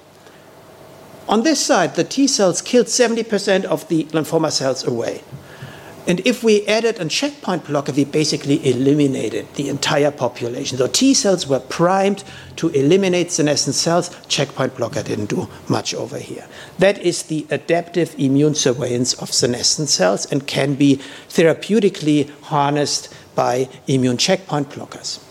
on 1.30 1.44
this 1.44 1.64
side, 1.64 1.94
the 1.94 2.02
T 2.02 2.26
cells 2.26 2.60
killed 2.60 2.86
70% 2.86 3.64
of 3.64 3.86
the 3.86 4.02
lymphoma 4.06 4.50
cells 4.50 4.84
away. 4.84 5.22
And 6.10 6.18
if 6.26 6.42
we 6.42 6.66
added 6.66 6.98
a 6.98 7.04
checkpoint 7.04 7.66
blocker, 7.66 7.92
we 7.92 8.04
basically 8.04 8.68
eliminated 8.68 9.46
the 9.54 9.68
entire 9.68 10.10
population. 10.10 10.76
So 10.76 10.88
T 10.88 11.14
cells 11.14 11.46
were 11.46 11.60
primed 11.60 12.24
to 12.56 12.68
eliminate 12.70 13.30
senescent 13.30 13.76
cells. 13.76 14.10
Checkpoint 14.26 14.76
blocker 14.76 15.04
didn't 15.04 15.26
do 15.26 15.48
much 15.68 15.94
over 15.94 16.18
here. 16.18 16.48
That 16.80 16.98
is 16.98 17.22
the 17.22 17.46
adaptive 17.48 18.16
immune 18.18 18.56
surveillance 18.56 19.14
of 19.22 19.32
senescent 19.32 19.88
cells 19.88 20.26
and 20.32 20.48
can 20.48 20.74
be 20.74 20.96
therapeutically 21.28 22.28
harnessed 22.40 23.14
by 23.36 23.68
immune 23.86 24.16
checkpoint 24.16 24.70
blockers. 24.70 25.22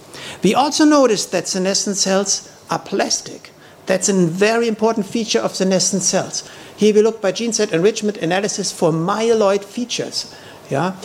We 0.41 0.55
also 0.55 0.85
noticed 0.85 1.33
that 1.33 1.49
senescent 1.49 1.97
cells 1.97 2.49
are 2.69 2.79
plastic. 2.79 3.51
That's 3.85 4.07
a 4.07 4.13
very 4.13 4.69
important 4.69 5.07
feature 5.07 5.39
of 5.39 5.55
senescent 5.55 6.03
cells. 6.03 6.49
Here 6.77 6.93
we 6.93 7.01
look 7.01 7.21
by 7.21 7.33
gene 7.33 7.51
set 7.51 7.73
enrichment 7.73 8.15
analysis 8.15 8.71
for 8.71 8.93
myeloid 8.93 9.65
features. 9.65 10.33
Yeah? 10.69 10.95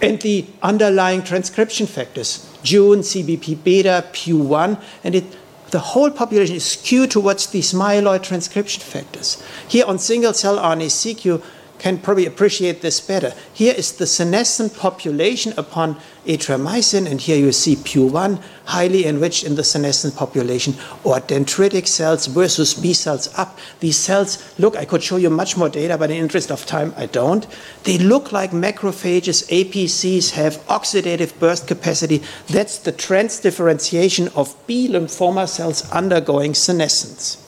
And 0.00 0.20
the 0.20 0.46
underlying 0.62 1.22
transcription 1.22 1.86
factors, 1.86 2.48
Jun, 2.62 3.00
CBP 3.00 3.64
beta, 3.64 4.04
PU1, 4.12 4.80
and 5.02 5.14
it, 5.14 5.24
the 5.70 5.80
whole 5.80 6.10
population 6.10 6.56
is 6.56 6.64
skewed 6.64 7.10
towards 7.10 7.48
these 7.48 7.72
myeloid 7.72 8.22
transcription 8.22 8.80
factors. 8.80 9.42
Here 9.68 9.84
on 9.86 9.98
single 9.98 10.32
cell 10.34 10.56
RNA-seq, 10.56 11.24
you 11.24 11.42
can 11.78 11.98
probably 11.98 12.26
appreciate 12.26 12.80
this 12.80 13.00
better. 13.00 13.32
Here 13.52 13.74
is 13.76 13.92
the 13.92 14.06
senescent 14.06 14.76
population 14.76 15.52
upon 15.56 15.96
atramycin, 16.26 17.10
and 17.10 17.20
here 17.20 17.38
you 17.38 17.52
see 17.52 17.76
PU1 17.76 18.42
highly 18.64 19.06
enriched 19.06 19.44
in 19.44 19.54
the 19.54 19.64
senescent 19.64 20.14
population, 20.16 20.74
or 21.04 21.16
dendritic 21.20 21.86
cells 21.86 22.26
versus 22.26 22.74
B 22.74 22.92
cells 22.92 23.32
up. 23.38 23.58
These 23.80 23.96
cells 23.96 24.58
look, 24.58 24.76
I 24.76 24.84
could 24.84 25.02
show 25.02 25.16
you 25.16 25.30
much 25.30 25.56
more 25.56 25.68
data, 25.68 25.96
but 25.96 26.10
in 26.10 26.16
the 26.16 26.22
interest 26.22 26.50
of 26.50 26.66
time, 26.66 26.92
I 26.96 27.06
don't. 27.06 27.46
They 27.84 27.98
look 27.98 28.32
like 28.32 28.50
macrophages, 28.50 29.48
APCs, 29.48 30.32
have 30.32 30.56
oxidative 30.66 31.38
burst 31.38 31.66
capacity. 31.66 32.22
That's 32.48 32.78
the 32.78 32.92
transdifferentiation 32.92 34.36
of 34.36 34.54
B 34.66 34.88
lymphoma 34.88 35.48
cells 35.48 35.90
undergoing 35.90 36.54
senescence. 36.54 37.44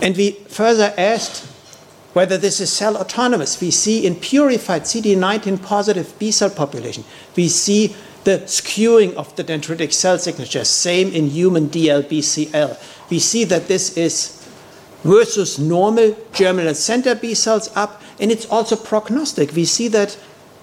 And 0.00 0.16
we 0.16 0.32
further 0.48 0.92
asked 0.96 1.55
whether 2.16 2.38
this 2.38 2.62
is 2.62 2.72
cell 2.72 2.96
autonomous. 2.96 3.60
We 3.60 3.70
see 3.70 4.06
in 4.06 4.14
purified 4.14 4.84
CD19 4.84 5.62
positive 5.62 6.18
B 6.18 6.30
cell 6.30 6.48
population, 6.48 7.04
we 7.36 7.48
see 7.48 7.94
the 8.24 8.38
skewing 8.46 9.12
of 9.16 9.36
the 9.36 9.44
dendritic 9.44 9.92
cell 9.92 10.18
signature, 10.18 10.64
same 10.64 11.12
in 11.12 11.28
human 11.28 11.68
DLBCL. 11.68 12.82
We 13.10 13.18
see 13.18 13.44
that 13.44 13.68
this 13.68 13.98
is 13.98 14.42
versus 15.04 15.58
normal 15.58 16.16
germinal 16.32 16.74
center 16.74 17.14
B 17.14 17.34
cells 17.34 17.70
up, 17.76 18.00
and 18.18 18.32
it's 18.32 18.46
also 18.46 18.76
prognostic. 18.76 19.52
We 19.52 19.66
see 19.66 19.88
that 19.88 20.16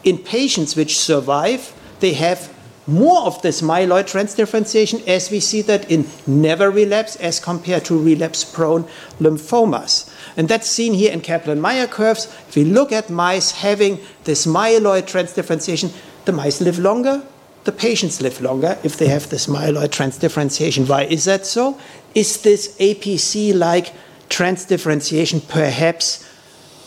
in 0.04 0.18
patients 0.18 0.76
which 0.76 0.98
survive, 0.98 1.72
they 2.00 2.14
have 2.14 2.52
more 2.88 3.28
of 3.28 3.42
this 3.44 3.62
myeloid 3.62 4.06
transdifferentiation 4.12 5.08
as 5.08 5.30
we 5.30 5.40
see 5.40 5.62
that 5.62 5.90
in 5.90 6.08
never 6.26 6.72
relapse 6.72 7.16
as 7.18 7.40
compared 7.40 7.86
to 7.86 8.04
relapse 8.04 8.44
prone 8.44 8.86
lymphomas. 9.20 10.10
And 10.36 10.48
that's 10.48 10.70
seen 10.70 10.94
here 10.94 11.12
in 11.12 11.22
Kaplan-Meier 11.22 11.88
curves. 11.88 12.26
If 12.48 12.56
we 12.56 12.66
look 12.66 12.92
at 12.92 13.10
mice 13.10 13.52
having 13.52 14.00
this 14.24 14.46
myeloid 14.46 15.04
transdifferentiation, 15.04 15.94
the 16.26 16.32
mice 16.32 16.62
live 16.62 16.80
longer, 16.80 17.24
the 17.64 17.72
patients 17.72 18.22
live 18.22 18.42
longer 18.42 18.78
if 18.84 18.98
they 18.98 19.08
have 19.08 19.30
this 19.30 19.48
myeloid 19.48 19.90
transdifferentiation. 19.90 20.88
Why 20.88 21.04
is 21.04 21.26
that 21.26 21.46
so? 21.46 21.80
Is 22.16 22.42
this 22.42 22.78
APC-like 22.78 23.94
transdifferentiation 24.30 25.48
perhaps 25.48 26.30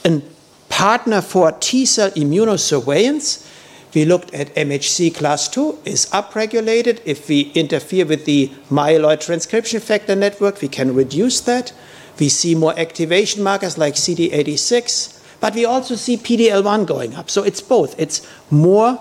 a 0.05 0.23
partner 0.69 1.21
for 1.21 1.53
T-cell 1.53 2.11
immunosurveillance? 2.11 3.47
We 3.95 4.05
looked 4.05 4.35
at 4.35 4.55
MHC 4.55 5.15
class 5.15 5.49
2 5.49 5.79
is 5.87 6.05
upregulated. 6.07 7.01
If 7.07 7.29
we 7.29 7.53
interfere 7.55 8.05
with 8.05 8.27
the 8.27 8.53
myeloid 8.71 9.21
transcription 9.21 9.81
factor 9.81 10.15
network, 10.15 10.61
we 10.61 10.69
can 10.69 10.95
reduce 10.95 11.41
that. 11.43 11.73
We 12.19 12.29
see 12.29 12.55
more 12.55 12.79
activation 12.79 13.43
markers 13.43 13.77
like 13.79 13.95
CD86, 13.95 15.23
but 15.41 15.55
we 15.55 15.65
also 15.65 15.97
see 15.97 16.17
PDL1 16.17 16.87
going 16.87 17.15
up. 17.15 17.31
So 17.31 17.43
it's 17.43 17.61
both. 17.61 17.99
It's 18.01 18.27
more 18.51 19.01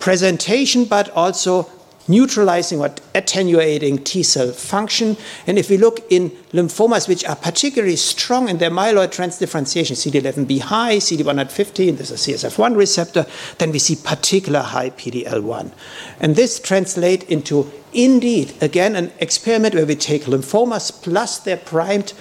presentation, 0.00 0.84
but 0.84 1.10
also 1.10 1.68
neutralizing 2.08 2.80
or 2.80 2.90
attenuating 3.14 4.02
T 4.02 4.22
cell 4.22 4.50
function. 4.52 5.16
And 5.46 5.58
if 5.58 5.68
we 5.70 5.76
look 5.76 6.00
in 6.10 6.30
lymphomas 6.52 7.06
which 7.06 7.24
are 7.24 7.36
particularly 7.36 7.96
strong 7.96 8.48
in 8.48 8.58
their 8.58 8.70
myeloid 8.70 9.08
transdifferentiation, 9.08 9.92
CD11B 9.94 10.60
high, 10.60 10.96
CD115, 10.96 11.98
this 11.98 12.10
is 12.10 12.28
a 12.28 12.32
CSF1 12.32 12.76
receptor, 12.76 13.26
then 13.58 13.70
we 13.70 13.78
see 13.78 13.96
particular 13.96 14.60
high 14.60 14.90
PDL1. 14.90 15.70
And 16.18 16.34
this 16.34 16.58
translates 16.58 17.24
into, 17.26 17.70
indeed, 17.92 18.54
again, 18.60 18.96
an 18.96 19.12
experiment 19.18 19.74
where 19.74 19.86
we 19.86 19.94
take 19.94 20.24
lymphomas 20.24 20.90
plus 21.02 21.38
their 21.38 21.58
primed 21.58 22.14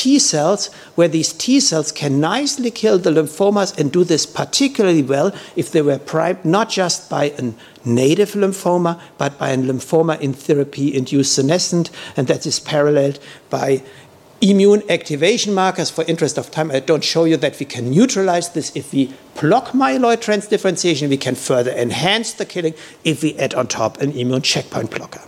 T 0.00 0.18
cells, 0.18 0.72
where 0.94 1.08
these 1.08 1.30
T 1.34 1.60
cells 1.60 1.92
can 1.92 2.20
nicely 2.20 2.70
kill 2.70 2.98
the 2.98 3.10
lymphomas 3.10 3.78
and 3.78 3.92
do 3.92 4.02
this 4.02 4.24
particularly 4.24 5.02
well 5.02 5.30
if 5.56 5.70
they 5.72 5.82
were 5.82 5.98
primed 5.98 6.42
not 6.42 6.70
just 6.70 7.10
by 7.10 7.24
a 7.36 7.52
native 7.84 8.30
lymphoma, 8.32 8.98
but 9.18 9.38
by 9.38 9.50
a 9.50 9.58
lymphoma 9.58 10.18
in 10.18 10.32
therapy 10.32 10.96
induced 10.96 11.34
senescent, 11.34 11.90
and 12.16 12.28
that 12.28 12.46
is 12.46 12.58
paralleled 12.60 13.18
by 13.50 13.82
immune 14.40 14.82
activation 14.88 15.52
markers. 15.52 15.90
For 15.90 16.02
interest 16.04 16.38
of 16.38 16.50
time, 16.50 16.70
I 16.70 16.80
don't 16.80 17.04
show 17.04 17.24
you 17.24 17.36
that 17.36 17.60
we 17.60 17.66
can 17.66 17.90
neutralize 17.90 18.48
this 18.54 18.74
if 18.74 18.94
we 18.94 19.12
block 19.38 19.72
myeloid 19.72 20.22
transdifferentiation. 20.22 21.10
We 21.10 21.18
can 21.18 21.34
further 21.34 21.72
enhance 21.72 22.32
the 22.32 22.46
killing 22.46 22.72
if 23.04 23.22
we 23.22 23.36
add 23.36 23.52
on 23.52 23.66
top 23.66 24.00
an 24.00 24.12
immune 24.12 24.40
checkpoint 24.40 24.92
blocker. 24.92 25.20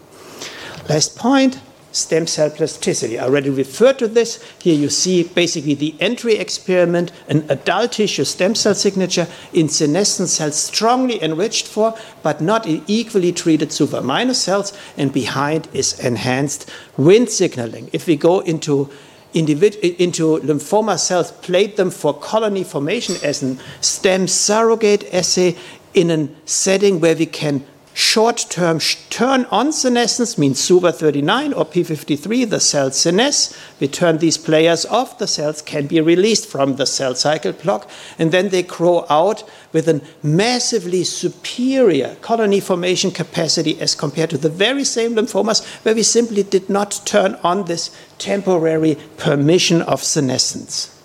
Last 0.88 1.18
point 1.18 1.60
stem 1.92 2.26
cell 2.26 2.50
plasticity. 2.50 3.18
I 3.18 3.24
already 3.24 3.50
referred 3.50 3.98
to 4.00 4.08
this. 4.08 4.42
Here 4.60 4.74
you 4.74 4.88
see 4.88 5.22
basically 5.22 5.74
the 5.74 5.94
entry 6.00 6.34
experiment, 6.34 7.12
an 7.28 7.44
adult 7.48 7.92
tissue 7.92 8.24
stem 8.24 8.54
cell 8.54 8.74
signature 8.74 9.28
in 9.52 9.68
senescent 9.68 10.28
cells 10.28 10.56
strongly 10.56 11.22
enriched 11.22 11.66
for, 11.66 11.94
but 12.22 12.40
not 12.40 12.66
in 12.66 12.82
equally 12.86 13.32
treated 13.32 13.72
super 13.72 14.00
minor 14.00 14.34
cells, 14.34 14.76
and 14.96 15.12
behind 15.12 15.68
is 15.72 15.98
enhanced 16.00 16.70
wind 16.96 17.28
signaling. 17.28 17.90
If 17.92 18.06
we 18.06 18.16
go 18.16 18.40
into 18.40 18.90
into 19.34 20.38
lymphoma 20.40 20.98
cells, 20.98 21.32
plate 21.32 21.76
them 21.76 21.90
for 21.90 22.12
colony 22.12 22.62
formation 22.62 23.16
as 23.22 23.42
a 23.42 23.56
stem 23.80 24.28
surrogate 24.28 25.04
assay 25.14 25.56
in 25.94 26.10
a 26.10 26.28
setting 26.44 27.00
where 27.00 27.16
we 27.16 27.24
can 27.24 27.64
short-term 27.94 28.78
turn 29.10 29.44
on 29.50 29.72
senescence 29.72 30.38
means 30.38 30.60
SUVA39 30.60 31.56
or 31.56 31.64
P53, 31.66 32.48
the 32.48 32.60
cell 32.60 32.90
senesce. 32.90 33.56
We 33.80 33.88
turn 33.88 34.18
these 34.18 34.38
players 34.38 34.86
off, 34.86 35.18
the 35.18 35.26
cells 35.26 35.62
can 35.62 35.86
be 35.86 36.00
released 36.00 36.46
from 36.46 36.76
the 36.76 36.86
cell 36.86 37.14
cycle 37.14 37.52
block, 37.52 37.90
and 38.18 38.32
then 38.32 38.48
they 38.48 38.62
grow 38.62 39.06
out 39.10 39.44
with 39.72 39.88
a 39.88 40.02
massively 40.22 41.04
superior 41.04 42.16
colony 42.20 42.60
formation 42.60 43.10
capacity 43.10 43.80
as 43.80 43.94
compared 43.94 44.30
to 44.30 44.38
the 44.38 44.48
very 44.48 44.84
same 44.84 45.14
lymphomas 45.14 45.64
where 45.84 45.94
we 45.94 46.02
simply 46.02 46.42
did 46.42 46.68
not 46.70 47.00
turn 47.04 47.34
on 47.42 47.64
this 47.64 47.90
temporary 48.18 48.96
permission 49.16 49.82
of 49.82 50.02
senescence. 50.02 50.98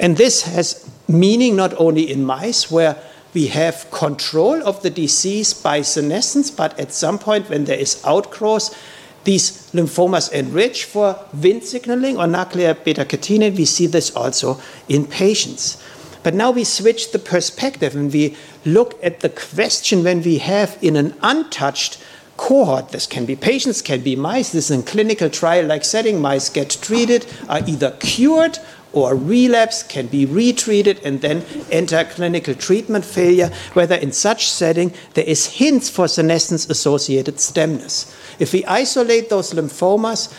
And 0.00 0.16
this 0.16 0.42
has 0.42 0.90
meaning 1.06 1.54
not 1.54 1.74
only 1.78 2.10
in 2.10 2.24
mice 2.24 2.70
where 2.70 2.96
we 3.34 3.48
have 3.48 3.90
control 3.90 4.62
of 4.66 4.82
the 4.82 4.90
disease 4.90 5.52
by 5.52 5.82
senescence, 5.82 6.50
but 6.50 6.78
at 6.78 6.92
some 6.92 7.18
point 7.18 7.50
when 7.50 7.64
there 7.64 7.78
is 7.78 8.02
outgrowth, 8.04 8.74
these 9.24 9.70
lymphomas 9.72 10.30
enrich 10.32 10.84
for 10.84 11.14
Wnt 11.36 11.64
signaling 11.64 12.16
or 12.18 12.26
nuclear 12.26 12.74
beta 12.74 13.04
catenin. 13.04 13.56
We 13.56 13.64
see 13.64 13.86
this 13.86 14.14
also 14.14 14.60
in 14.88 15.06
patients. 15.06 15.82
But 16.22 16.34
now 16.34 16.50
we 16.50 16.64
switch 16.64 17.12
the 17.12 17.18
perspective 17.18 17.96
and 17.96 18.12
we 18.12 18.36
look 18.64 18.98
at 19.02 19.20
the 19.20 19.28
question 19.28 20.04
when 20.04 20.22
we 20.22 20.38
have 20.38 20.78
in 20.80 20.96
an 20.96 21.14
untouched 21.22 22.02
cohort, 22.36 22.90
this 22.90 23.06
can 23.06 23.26
be 23.26 23.36
patients, 23.36 23.82
can 23.82 24.00
be 24.00 24.16
mice, 24.16 24.52
this 24.52 24.70
is 24.70 24.78
a 24.78 24.82
clinical 24.82 25.30
trial 25.30 25.66
like 25.66 25.84
setting, 25.84 26.20
mice 26.20 26.48
get 26.48 26.70
treated, 26.80 27.26
are 27.48 27.60
either 27.66 27.92
cured 28.00 28.58
or 28.94 29.14
relapse, 29.14 29.82
can 29.82 30.06
be 30.06 30.24
retreated 30.24 31.00
and 31.04 31.20
then 31.20 31.44
enter 31.70 32.04
clinical 32.04 32.54
treatment 32.54 33.04
failure, 33.04 33.50
whether 33.74 33.96
in 33.96 34.12
such 34.12 34.48
setting 34.48 34.92
there 35.14 35.24
is 35.24 35.46
hints 35.58 35.90
for 35.90 36.08
senescence 36.08 36.70
associated 36.70 37.36
stemness. 37.36 38.14
If 38.38 38.52
we 38.52 38.64
isolate 38.64 39.28
those 39.30 39.52
lymphomas, 39.52 40.32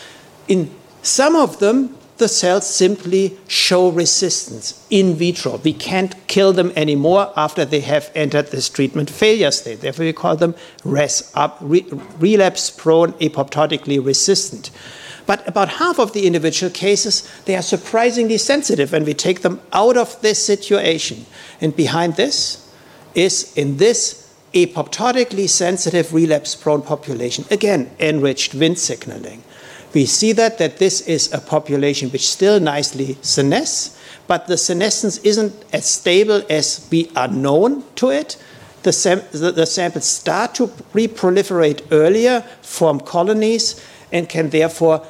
in 0.47 0.73
some 1.01 1.35
of 1.35 1.59
them, 1.59 1.95
the 2.17 2.27
cells 2.29 2.65
simply 2.67 3.37
show 3.47 3.89
resistance 3.89 4.85
in 4.89 5.15
vitro. 5.15 5.57
We 5.57 5.73
can't 5.73 6.15
kill 6.27 6.53
them 6.53 6.71
anymore 6.75 7.33
after 7.35 7.65
they 7.65 7.81
have 7.81 8.09
entered 8.15 8.51
this 8.51 8.69
treatment 8.69 9.09
failure 9.09 9.51
state. 9.51 9.81
Therefore, 9.81 10.05
we 10.05 10.13
call 10.13 10.37
them 10.37 10.55
res, 10.85 11.33
relapse 12.19 12.69
prone, 12.69 13.11
apoptotically 13.13 14.03
resistant. 14.03 14.71
But 15.25 15.47
about 15.47 15.69
half 15.69 15.99
of 15.99 16.13
the 16.13 16.27
individual 16.27 16.71
cases, 16.71 17.27
they 17.45 17.55
are 17.55 17.61
surprisingly 17.61 18.37
sensitive 18.37 18.91
when 18.91 19.05
we 19.05 19.13
take 19.13 19.41
them 19.41 19.61
out 19.73 19.97
of 19.97 20.21
this 20.21 20.43
situation. 20.43 21.25
And 21.61 21.75
behind 21.75 22.15
this 22.15 22.71
is 23.15 23.55
in 23.57 23.77
this 23.77 24.33
apoptotically 24.53 25.49
sensitive 25.49 26.13
relapse 26.13 26.55
prone 26.55 26.81
population, 26.81 27.45
again, 27.49 27.89
enriched 27.99 28.53
Wnt 28.57 28.77
signaling. 28.77 29.43
We 29.93 30.05
see 30.05 30.33
that, 30.33 30.57
that 30.57 30.77
this 30.77 31.01
is 31.01 31.31
a 31.33 31.39
population 31.39 32.09
which 32.09 32.27
still 32.27 32.59
nicely 32.59 33.15
senesce, 33.21 33.97
but 34.27 34.47
the 34.47 34.57
senescence 34.57 35.17
isn't 35.19 35.53
as 35.71 35.85
stable 35.85 36.43
as 36.49 36.87
we 36.91 37.09
are 37.15 37.29
known 37.29 37.83
to 37.95 38.09
it. 38.09 38.37
The, 38.83 38.91
sam 38.91 39.21
the, 39.31 39.51
the 39.51 39.65
samples 39.65 40.05
start 40.05 40.53
to 40.55 40.67
reproliferate 40.93 41.85
earlier, 41.91 42.41
form 42.61 42.99
colonies, 42.99 43.81
and 44.11 44.27
can 44.27 44.49
therefore 44.49 45.05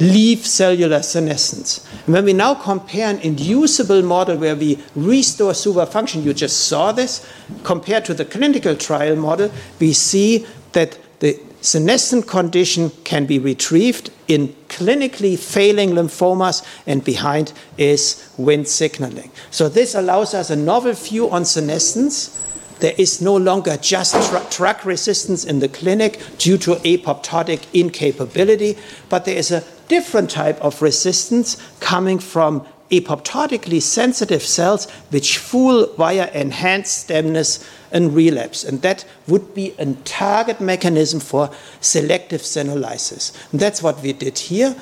leave 0.00 0.46
cellular 0.46 1.02
senescence. 1.02 1.86
When 2.06 2.24
we 2.24 2.32
now 2.32 2.54
compare 2.54 3.08
an 3.08 3.20
inducible 3.20 4.02
model 4.02 4.36
where 4.36 4.56
we 4.56 4.82
restore 4.96 5.52
SUVA 5.52 5.88
function, 5.88 6.22
you 6.22 6.34
just 6.34 6.66
saw 6.66 6.92
this, 6.92 7.26
compared 7.62 8.04
to 8.06 8.14
the 8.14 8.24
clinical 8.24 8.74
trial 8.74 9.16
model, 9.16 9.50
we 9.78 9.92
see 9.92 10.46
that 10.72 10.98
the 11.20 11.40
senescent 11.60 12.26
condition 12.26 12.90
can 13.04 13.24
be 13.24 13.38
retrieved 13.38 14.10
in 14.28 14.48
clinically 14.68 15.38
failing 15.38 15.90
lymphomas, 15.90 16.66
and 16.86 17.04
behind 17.04 17.52
is 17.78 18.28
Wnt 18.36 18.66
signaling. 18.66 19.30
So 19.50 19.68
this 19.68 19.94
allows 19.94 20.34
us 20.34 20.50
a 20.50 20.56
novel 20.56 20.92
view 20.92 21.30
on 21.30 21.44
senescence 21.44 22.40
there 22.80 22.94
is 22.98 23.20
no 23.20 23.36
longer 23.36 23.76
just 23.76 24.14
drug 24.50 24.84
resistance 24.84 25.44
in 25.44 25.60
the 25.60 25.68
clinic 25.68 26.20
due 26.38 26.58
to 26.58 26.74
apoptotic 26.76 27.64
incapability, 27.72 28.76
but 29.08 29.24
there 29.24 29.36
is 29.36 29.50
a 29.50 29.64
different 29.88 30.30
type 30.30 30.60
of 30.60 30.82
resistance 30.82 31.56
coming 31.80 32.18
from 32.18 32.66
apoptotically 32.90 33.80
sensitive 33.80 34.42
cells 34.42 34.90
which 35.10 35.38
fool 35.38 35.86
via 35.96 36.30
enhanced 36.32 37.08
stemness 37.08 37.66
and 37.90 38.14
relapse. 38.14 38.64
And 38.64 38.82
that 38.82 39.04
would 39.26 39.54
be 39.54 39.74
a 39.78 39.94
target 40.04 40.60
mechanism 40.60 41.20
for 41.20 41.50
selective 41.80 42.42
senolysis. 42.42 43.32
And 43.52 43.60
that's 43.60 43.82
what 43.82 44.02
we 44.02 44.12
did 44.12 44.38
here 44.38 44.76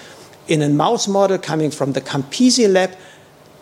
in 0.48 0.62
a 0.62 0.68
mouse 0.68 1.06
model 1.06 1.38
coming 1.38 1.70
from 1.70 1.92
the 1.92 2.00
Campisi 2.00 2.70
lab. 2.70 2.96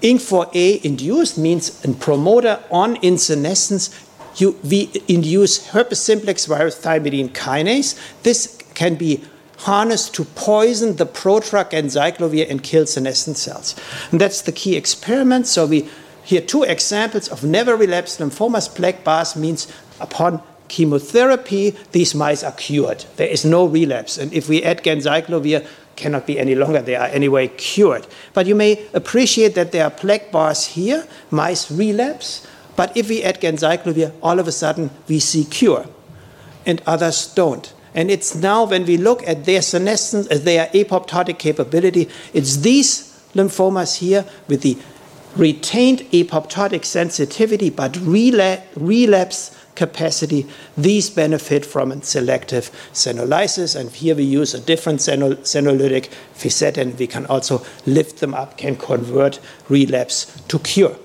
INK4A 0.03 0.83
induced 0.83 1.37
means 1.37 1.85
a 1.85 1.93
promoter 1.93 2.63
on 2.71 2.97
in 2.97 3.19
senescence. 3.19 3.91
You, 4.37 4.59
we 4.63 4.91
induce 5.09 5.69
herpes 5.69 6.01
simplex 6.01 6.47
virus 6.47 6.79
thymidine 6.81 7.31
kinase. 7.31 7.99
This 8.23 8.59
can 8.75 8.95
be 8.95 9.25
harnessed 9.59 10.15
to 10.15 10.25
poison 10.25 10.97
the 10.97 11.07
prodrug 11.07 11.71
encyclovir 11.71 12.51
and 12.51 12.63
kill 12.63 12.87
senescent 12.87 13.37
cells. 13.37 13.77
And 14.11 14.21
that's 14.21 14.43
the 14.43 14.53
key 14.53 14.77
experiment. 14.77 15.47
So 15.47 15.67
we 15.67 15.89
here 16.23 16.41
two 16.41 16.63
examples 16.63 17.29
of 17.29 17.45
never 17.45 17.77
relapsed 17.77 18.21
lymphomas. 18.21 18.75
Black 18.75 19.05
bars 19.05 19.37
means 19.37 19.67
upon 20.01 20.43
chemotherapy, 20.69 21.77
these 21.93 22.15
mice 22.15 22.45
are 22.45 22.53
cured. 22.53 23.05
There 23.17 23.27
is 23.27 23.45
no 23.45 23.67
relapse. 23.67 24.17
And 24.17 24.33
if 24.33 24.49
we 24.49 24.63
add 24.63 24.85
ganciclovir, 24.85 25.67
cannot 25.97 26.27
be 26.27 26.39
any 26.39 26.55
longer. 26.55 26.81
They 26.81 26.97
are 26.97 27.09
anyway 27.09 27.49
cured. 27.49 28.07
But 28.33 28.47
you 28.47 28.55
may 28.55 28.87
appreciate 28.95 29.55
that 29.55 29.73
there 29.73 29.85
are 29.85 29.91
black 29.91 30.33
bars 30.33 30.65
here. 30.67 31.07
Mice 31.31 31.71
relapse. 31.71 32.47
But 32.81 32.97
if 32.97 33.11
we 33.11 33.23
add 33.23 33.43
ganciclovir, 33.43 34.11
all 34.23 34.39
of 34.39 34.49
a 34.49 34.53
sudden 34.53 34.89
we 35.07 35.19
see 35.19 35.45
cure. 35.45 35.85
And 36.65 36.81
others 36.87 37.27
don't. 37.27 37.71
And 37.95 38.11
it's 38.11 38.35
now 38.35 38.65
when 38.65 38.87
we 38.87 38.97
look 38.97 39.23
at 39.29 39.45
their 39.45 39.61
senescence, 39.61 40.27
uh, 40.31 40.39
their 40.39 40.69
apoptotic 40.69 41.39
capability, 41.39 42.09
it's 42.33 42.57
these 42.57 43.23
lymphomas 43.35 43.99
here 43.99 44.25
with 44.49 44.63
the 44.63 44.79
retained 45.37 45.99
apoptotic 46.11 46.87
sensitivity 46.87 47.69
but 47.69 47.93
rela 47.93 48.63
relapse 48.77 49.55
capacity, 49.75 50.47
these 50.75 51.11
benefit 51.11 51.67
from 51.67 51.93
a 51.93 52.03
selective 52.03 52.71
senolysis. 52.95 53.79
And 53.79 53.91
here 53.91 54.15
we 54.15 54.25
use 54.25 54.55
a 54.55 54.61
different 54.61 55.01
senolytic, 55.01 56.09
fisetin. 56.35 56.99
We 56.99 57.07
can 57.07 57.27
also 57.27 57.63
lift 57.85 58.21
them 58.21 58.33
up, 58.33 58.57
can 58.57 58.77
convert 58.77 59.39
relapse 59.69 60.41
to 60.49 60.59
cure. 60.61 60.97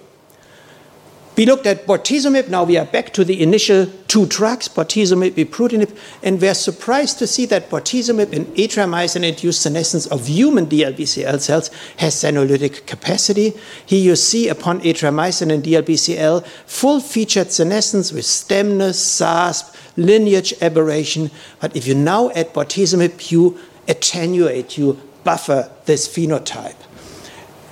We 1.38 1.45
looked 1.45 1.65
at 1.65 1.86
bortezomib. 1.86 2.48
Now 2.48 2.63
we 2.63 2.78
are 2.78 2.86
back 2.86 3.12
to 3.13 3.26
the 3.26 3.41
initial 3.43 3.88
two 4.08 4.26
drugs, 4.26 4.69
bortezomib, 4.69 5.32
ibrutinib, 5.32 5.93
and 6.24 6.39
we're 6.39 6.54
surprised 6.54 7.19
to 7.19 7.28
see 7.28 7.45
that 7.48 7.69
bortezomib 7.69 8.32
in 8.32 8.45
atramycin-induced 8.45 9.62
senescence 9.62 10.06
of 10.08 10.28
human 10.28 10.67
DLBCL 10.67 11.41
cells 11.41 11.69
has 11.98 12.15
senolytic 12.15 12.86
capacity. 12.86 13.54
Here 13.86 14.02
you 14.02 14.15
see 14.15 14.48
upon 14.48 14.80
atramycin 14.80 15.52
and 15.52 15.62
DLBCL 15.62 16.45
full-featured 16.67 17.52
senescence 17.52 18.13
with 18.13 18.24
stemness, 18.24 18.95
SASP, 18.95 19.76
lineage 19.98 20.54
aberration. 20.62 21.32
But 21.60 21.76
if 21.76 21.86
you 21.86 21.95
now 21.95 22.30
add 22.30 22.54
bortezomib, 22.54 23.30
you 23.30 23.60
attenuate, 23.89 24.78
you 24.78 25.02
buffer 25.26 25.69
this 25.84 26.08
phenotype. 26.08 26.78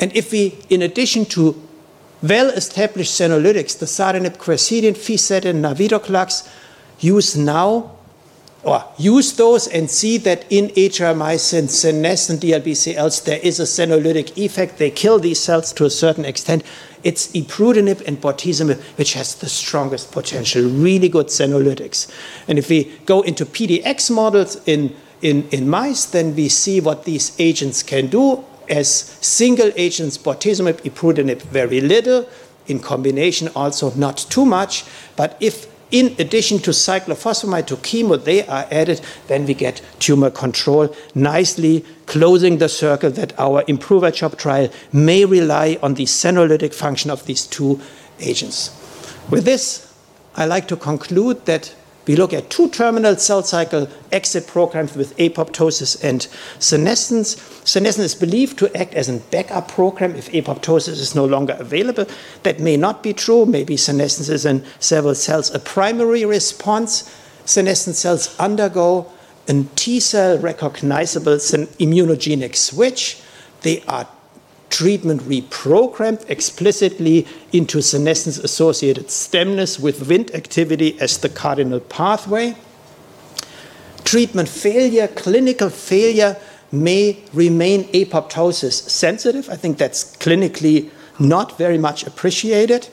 And 0.01 0.13
if 0.13 0.33
we, 0.33 0.59
in 0.69 0.81
addition 0.81 1.23
to 1.27 1.61
well-established 2.23 3.11
senolytics, 3.11 3.77
the 3.77 3.85
dasatinib, 3.85 4.37
quercetin, 4.37 4.95
fisetin, 4.95 5.61
navitoclax, 5.61 6.49
use 6.99 7.35
now 7.35 7.91
or 8.63 8.85
use 8.97 9.33
those 9.33 9.67
and 9.67 9.91
see 9.91 10.17
that 10.17 10.45
in 10.49 10.69
atramycin 10.69 11.69
senescent 11.69 12.41
DLBCLs 12.41 13.25
there 13.25 13.39
is 13.39 13.59
a 13.59 13.63
senolytic 13.63 14.37
effect. 14.37 14.77
They 14.77 14.89
kill 14.89 15.19
these 15.19 15.41
cells 15.41 15.73
to 15.73 15.85
a 15.85 15.89
certain 15.89 16.23
extent. 16.23 16.63
It's 17.03 17.27
ibrutinib 17.33 18.07
and 18.07 18.21
bortezomib 18.21 18.81
which 18.97 19.13
has 19.13 19.35
the 19.35 19.49
strongest 19.49 20.13
potential, 20.13 20.63
really 20.63 21.09
good 21.09 21.27
senolytics. 21.27 22.09
And 22.47 22.57
if 22.57 22.69
we 22.69 22.85
go 23.05 23.21
into 23.21 23.45
PDX 23.45 24.09
models 24.09 24.55
in, 24.65 24.95
in, 25.21 25.49
in 25.49 25.67
mice, 25.67 26.05
then 26.05 26.33
we 26.33 26.47
see 26.47 26.79
what 26.79 27.03
these 27.03 27.35
agents 27.39 27.83
can 27.83 28.07
do 28.07 28.45
as 28.69 28.89
single 28.89 29.71
agents, 29.75 30.17
bortezomib, 30.17 30.81
ibrutinib, 30.81 31.41
very 31.41 31.81
little. 31.81 32.27
In 32.67 32.79
combination, 32.79 33.49
also 33.55 33.91
not 33.95 34.17
too 34.29 34.45
much. 34.45 34.85
But 35.17 35.35
if 35.41 35.67
in 35.91 36.15
addition 36.17 36.57
to 36.57 36.71
cyclophosphamide 36.71 37.67
to 37.67 37.75
chemo, 37.75 38.21
they 38.21 38.47
are 38.47 38.65
added, 38.71 38.99
then 39.27 39.45
we 39.45 39.53
get 39.53 39.79
tumor 39.99 40.31
control, 40.31 40.93
nicely 41.13 41.85
closing 42.07 42.57
the 42.57 42.67
circle 42.67 43.11
that 43.11 43.37
our 43.39 43.63
improver 43.67 44.09
CHOP 44.09 44.37
trial 44.39 44.69
may 44.91 45.23
rely 45.23 45.77
on 45.83 45.93
the 45.93 46.05
senolytic 46.05 46.73
function 46.73 47.11
of 47.11 47.27
these 47.27 47.45
two 47.45 47.79
agents. 48.19 48.71
With 49.29 49.45
this, 49.45 49.93
I 50.35 50.45
like 50.45 50.67
to 50.69 50.75
conclude 50.75 51.45
that 51.45 51.75
we 52.05 52.15
look 52.15 52.33
at 52.33 52.49
two 52.49 52.69
terminal 52.69 53.15
cell 53.15 53.43
cycle 53.43 53.87
exit 54.11 54.47
programs 54.47 54.95
with 54.95 55.15
apoptosis 55.17 56.03
and 56.03 56.27
senescence. 56.59 57.41
Senescence 57.63 58.13
is 58.13 58.15
believed 58.15 58.59
to 58.59 58.75
act 58.75 58.93
as 58.93 59.07
a 59.07 59.19
backup 59.19 59.69
program 59.69 60.15
if 60.15 60.29
apoptosis 60.31 60.99
is 60.99 61.15
no 61.15 61.23
longer 61.23 61.55
available. 61.59 62.05
That 62.43 62.59
may 62.59 62.75
not 62.75 63.03
be 63.03 63.13
true. 63.13 63.45
Maybe 63.45 63.77
senescence 63.77 64.27
is 64.27 64.45
in 64.45 64.65
several 64.79 65.15
cells 65.15 65.53
a 65.53 65.59
primary 65.59 66.25
response. 66.25 67.09
Senescent 67.45 67.95
cells 67.95 68.37
undergo 68.37 69.11
a 69.47 69.63
T 69.75 69.99
cell 69.99 70.37
recognizable 70.39 71.35
immunogenic 71.35 72.55
switch. 72.55 73.21
They 73.61 73.81
are 73.83 74.07
treatment 74.73 75.21
reprogrammed 75.21 76.27
explicitly 76.27 77.27
into 77.51 77.79
senescence 77.79 78.39
associated 78.39 79.05
stemness 79.05 79.79
with 79.79 79.99
Wnt 79.99 80.33
activity 80.33 80.99
as 80.99 81.19
the 81.19 81.29
cardinal 81.29 81.79
pathway. 81.79 82.55
Treatment 84.03 84.49
failure, 84.49 85.07
clinical 85.07 85.69
failure, 85.69 86.37
may 86.71 87.23
remain 87.33 87.83
apoptosis 87.89 88.89
sensitive. 88.89 89.47
I 89.47 89.57
think 89.57 89.77
that's 89.77 90.17
clinically 90.17 90.89
not 91.19 91.55
very 91.55 91.77
much 91.77 92.07
appreciated. 92.07 92.89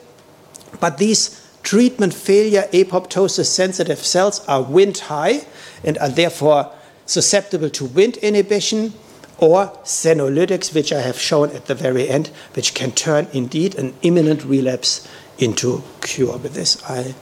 But 0.79 0.99
these 0.99 1.41
treatment 1.63 2.13
failure 2.13 2.67
apoptosis 2.71 3.47
sensitive 3.47 4.05
cells 4.05 4.45
are 4.47 4.63
Wnt 4.63 4.99
high 4.99 5.47
and 5.83 5.97
are 5.97 6.09
therefore 6.09 6.71
susceptible 7.07 7.71
to 7.71 7.85
Wnt 7.87 8.21
inhibition 8.21 8.93
or 9.41 9.67
senolytics, 9.83 10.73
which 10.73 10.93
I 10.93 11.01
have 11.01 11.19
shown 11.19 11.49
at 11.49 11.65
the 11.65 11.75
very 11.75 12.07
end, 12.07 12.29
which 12.53 12.73
can 12.73 12.91
turn 12.91 13.27
indeed 13.33 13.75
an 13.75 13.93
imminent 14.03 14.45
relapse 14.45 15.05
into 15.39 15.83
cure. 16.01 16.37
With 16.37 16.53
this, 16.53 16.81
I 16.89 17.15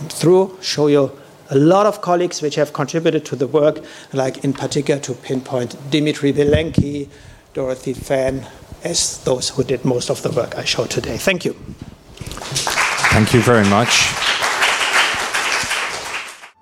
am 0.00 0.08
through, 0.08 0.56
show 0.62 0.86
you 0.86 1.12
a 1.50 1.58
lot 1.58 1.86
of 1.86 2.00
colleagues 2.00 2.40
which 2.40 2.54
have 2.54 2.72
contributed 2.72 3.24
to 3.26 3.36
the 3.36 3.48
work, 3.48 3.82
like 4.12 4.44
in 4.44 4.52
particular 4.52 5.00
to 5.00 5.14
pinpoint 5.14 5.76
Dimitri 5.90 6.32
Belenki, 6.32 7.08
Dorothy 7.54 7.92
Fan, 7.92 8.46
as 8.84 9.18
those 9.24 9.48
who 9.50 9.64
did 9.64 9.84
most 9.84 10.10
of 10.10 10.22
the 10.22 10.30
work 10.30 10.56
I 10.56 10.64
showed 10.64 10.90
today. 10.90 11.16
Thank 11.16 11.44
you. 11.44 11.54
Thank 13.10 13.34
you 13.34 13.40
very 13.40 13.66
much. 13.68 14.27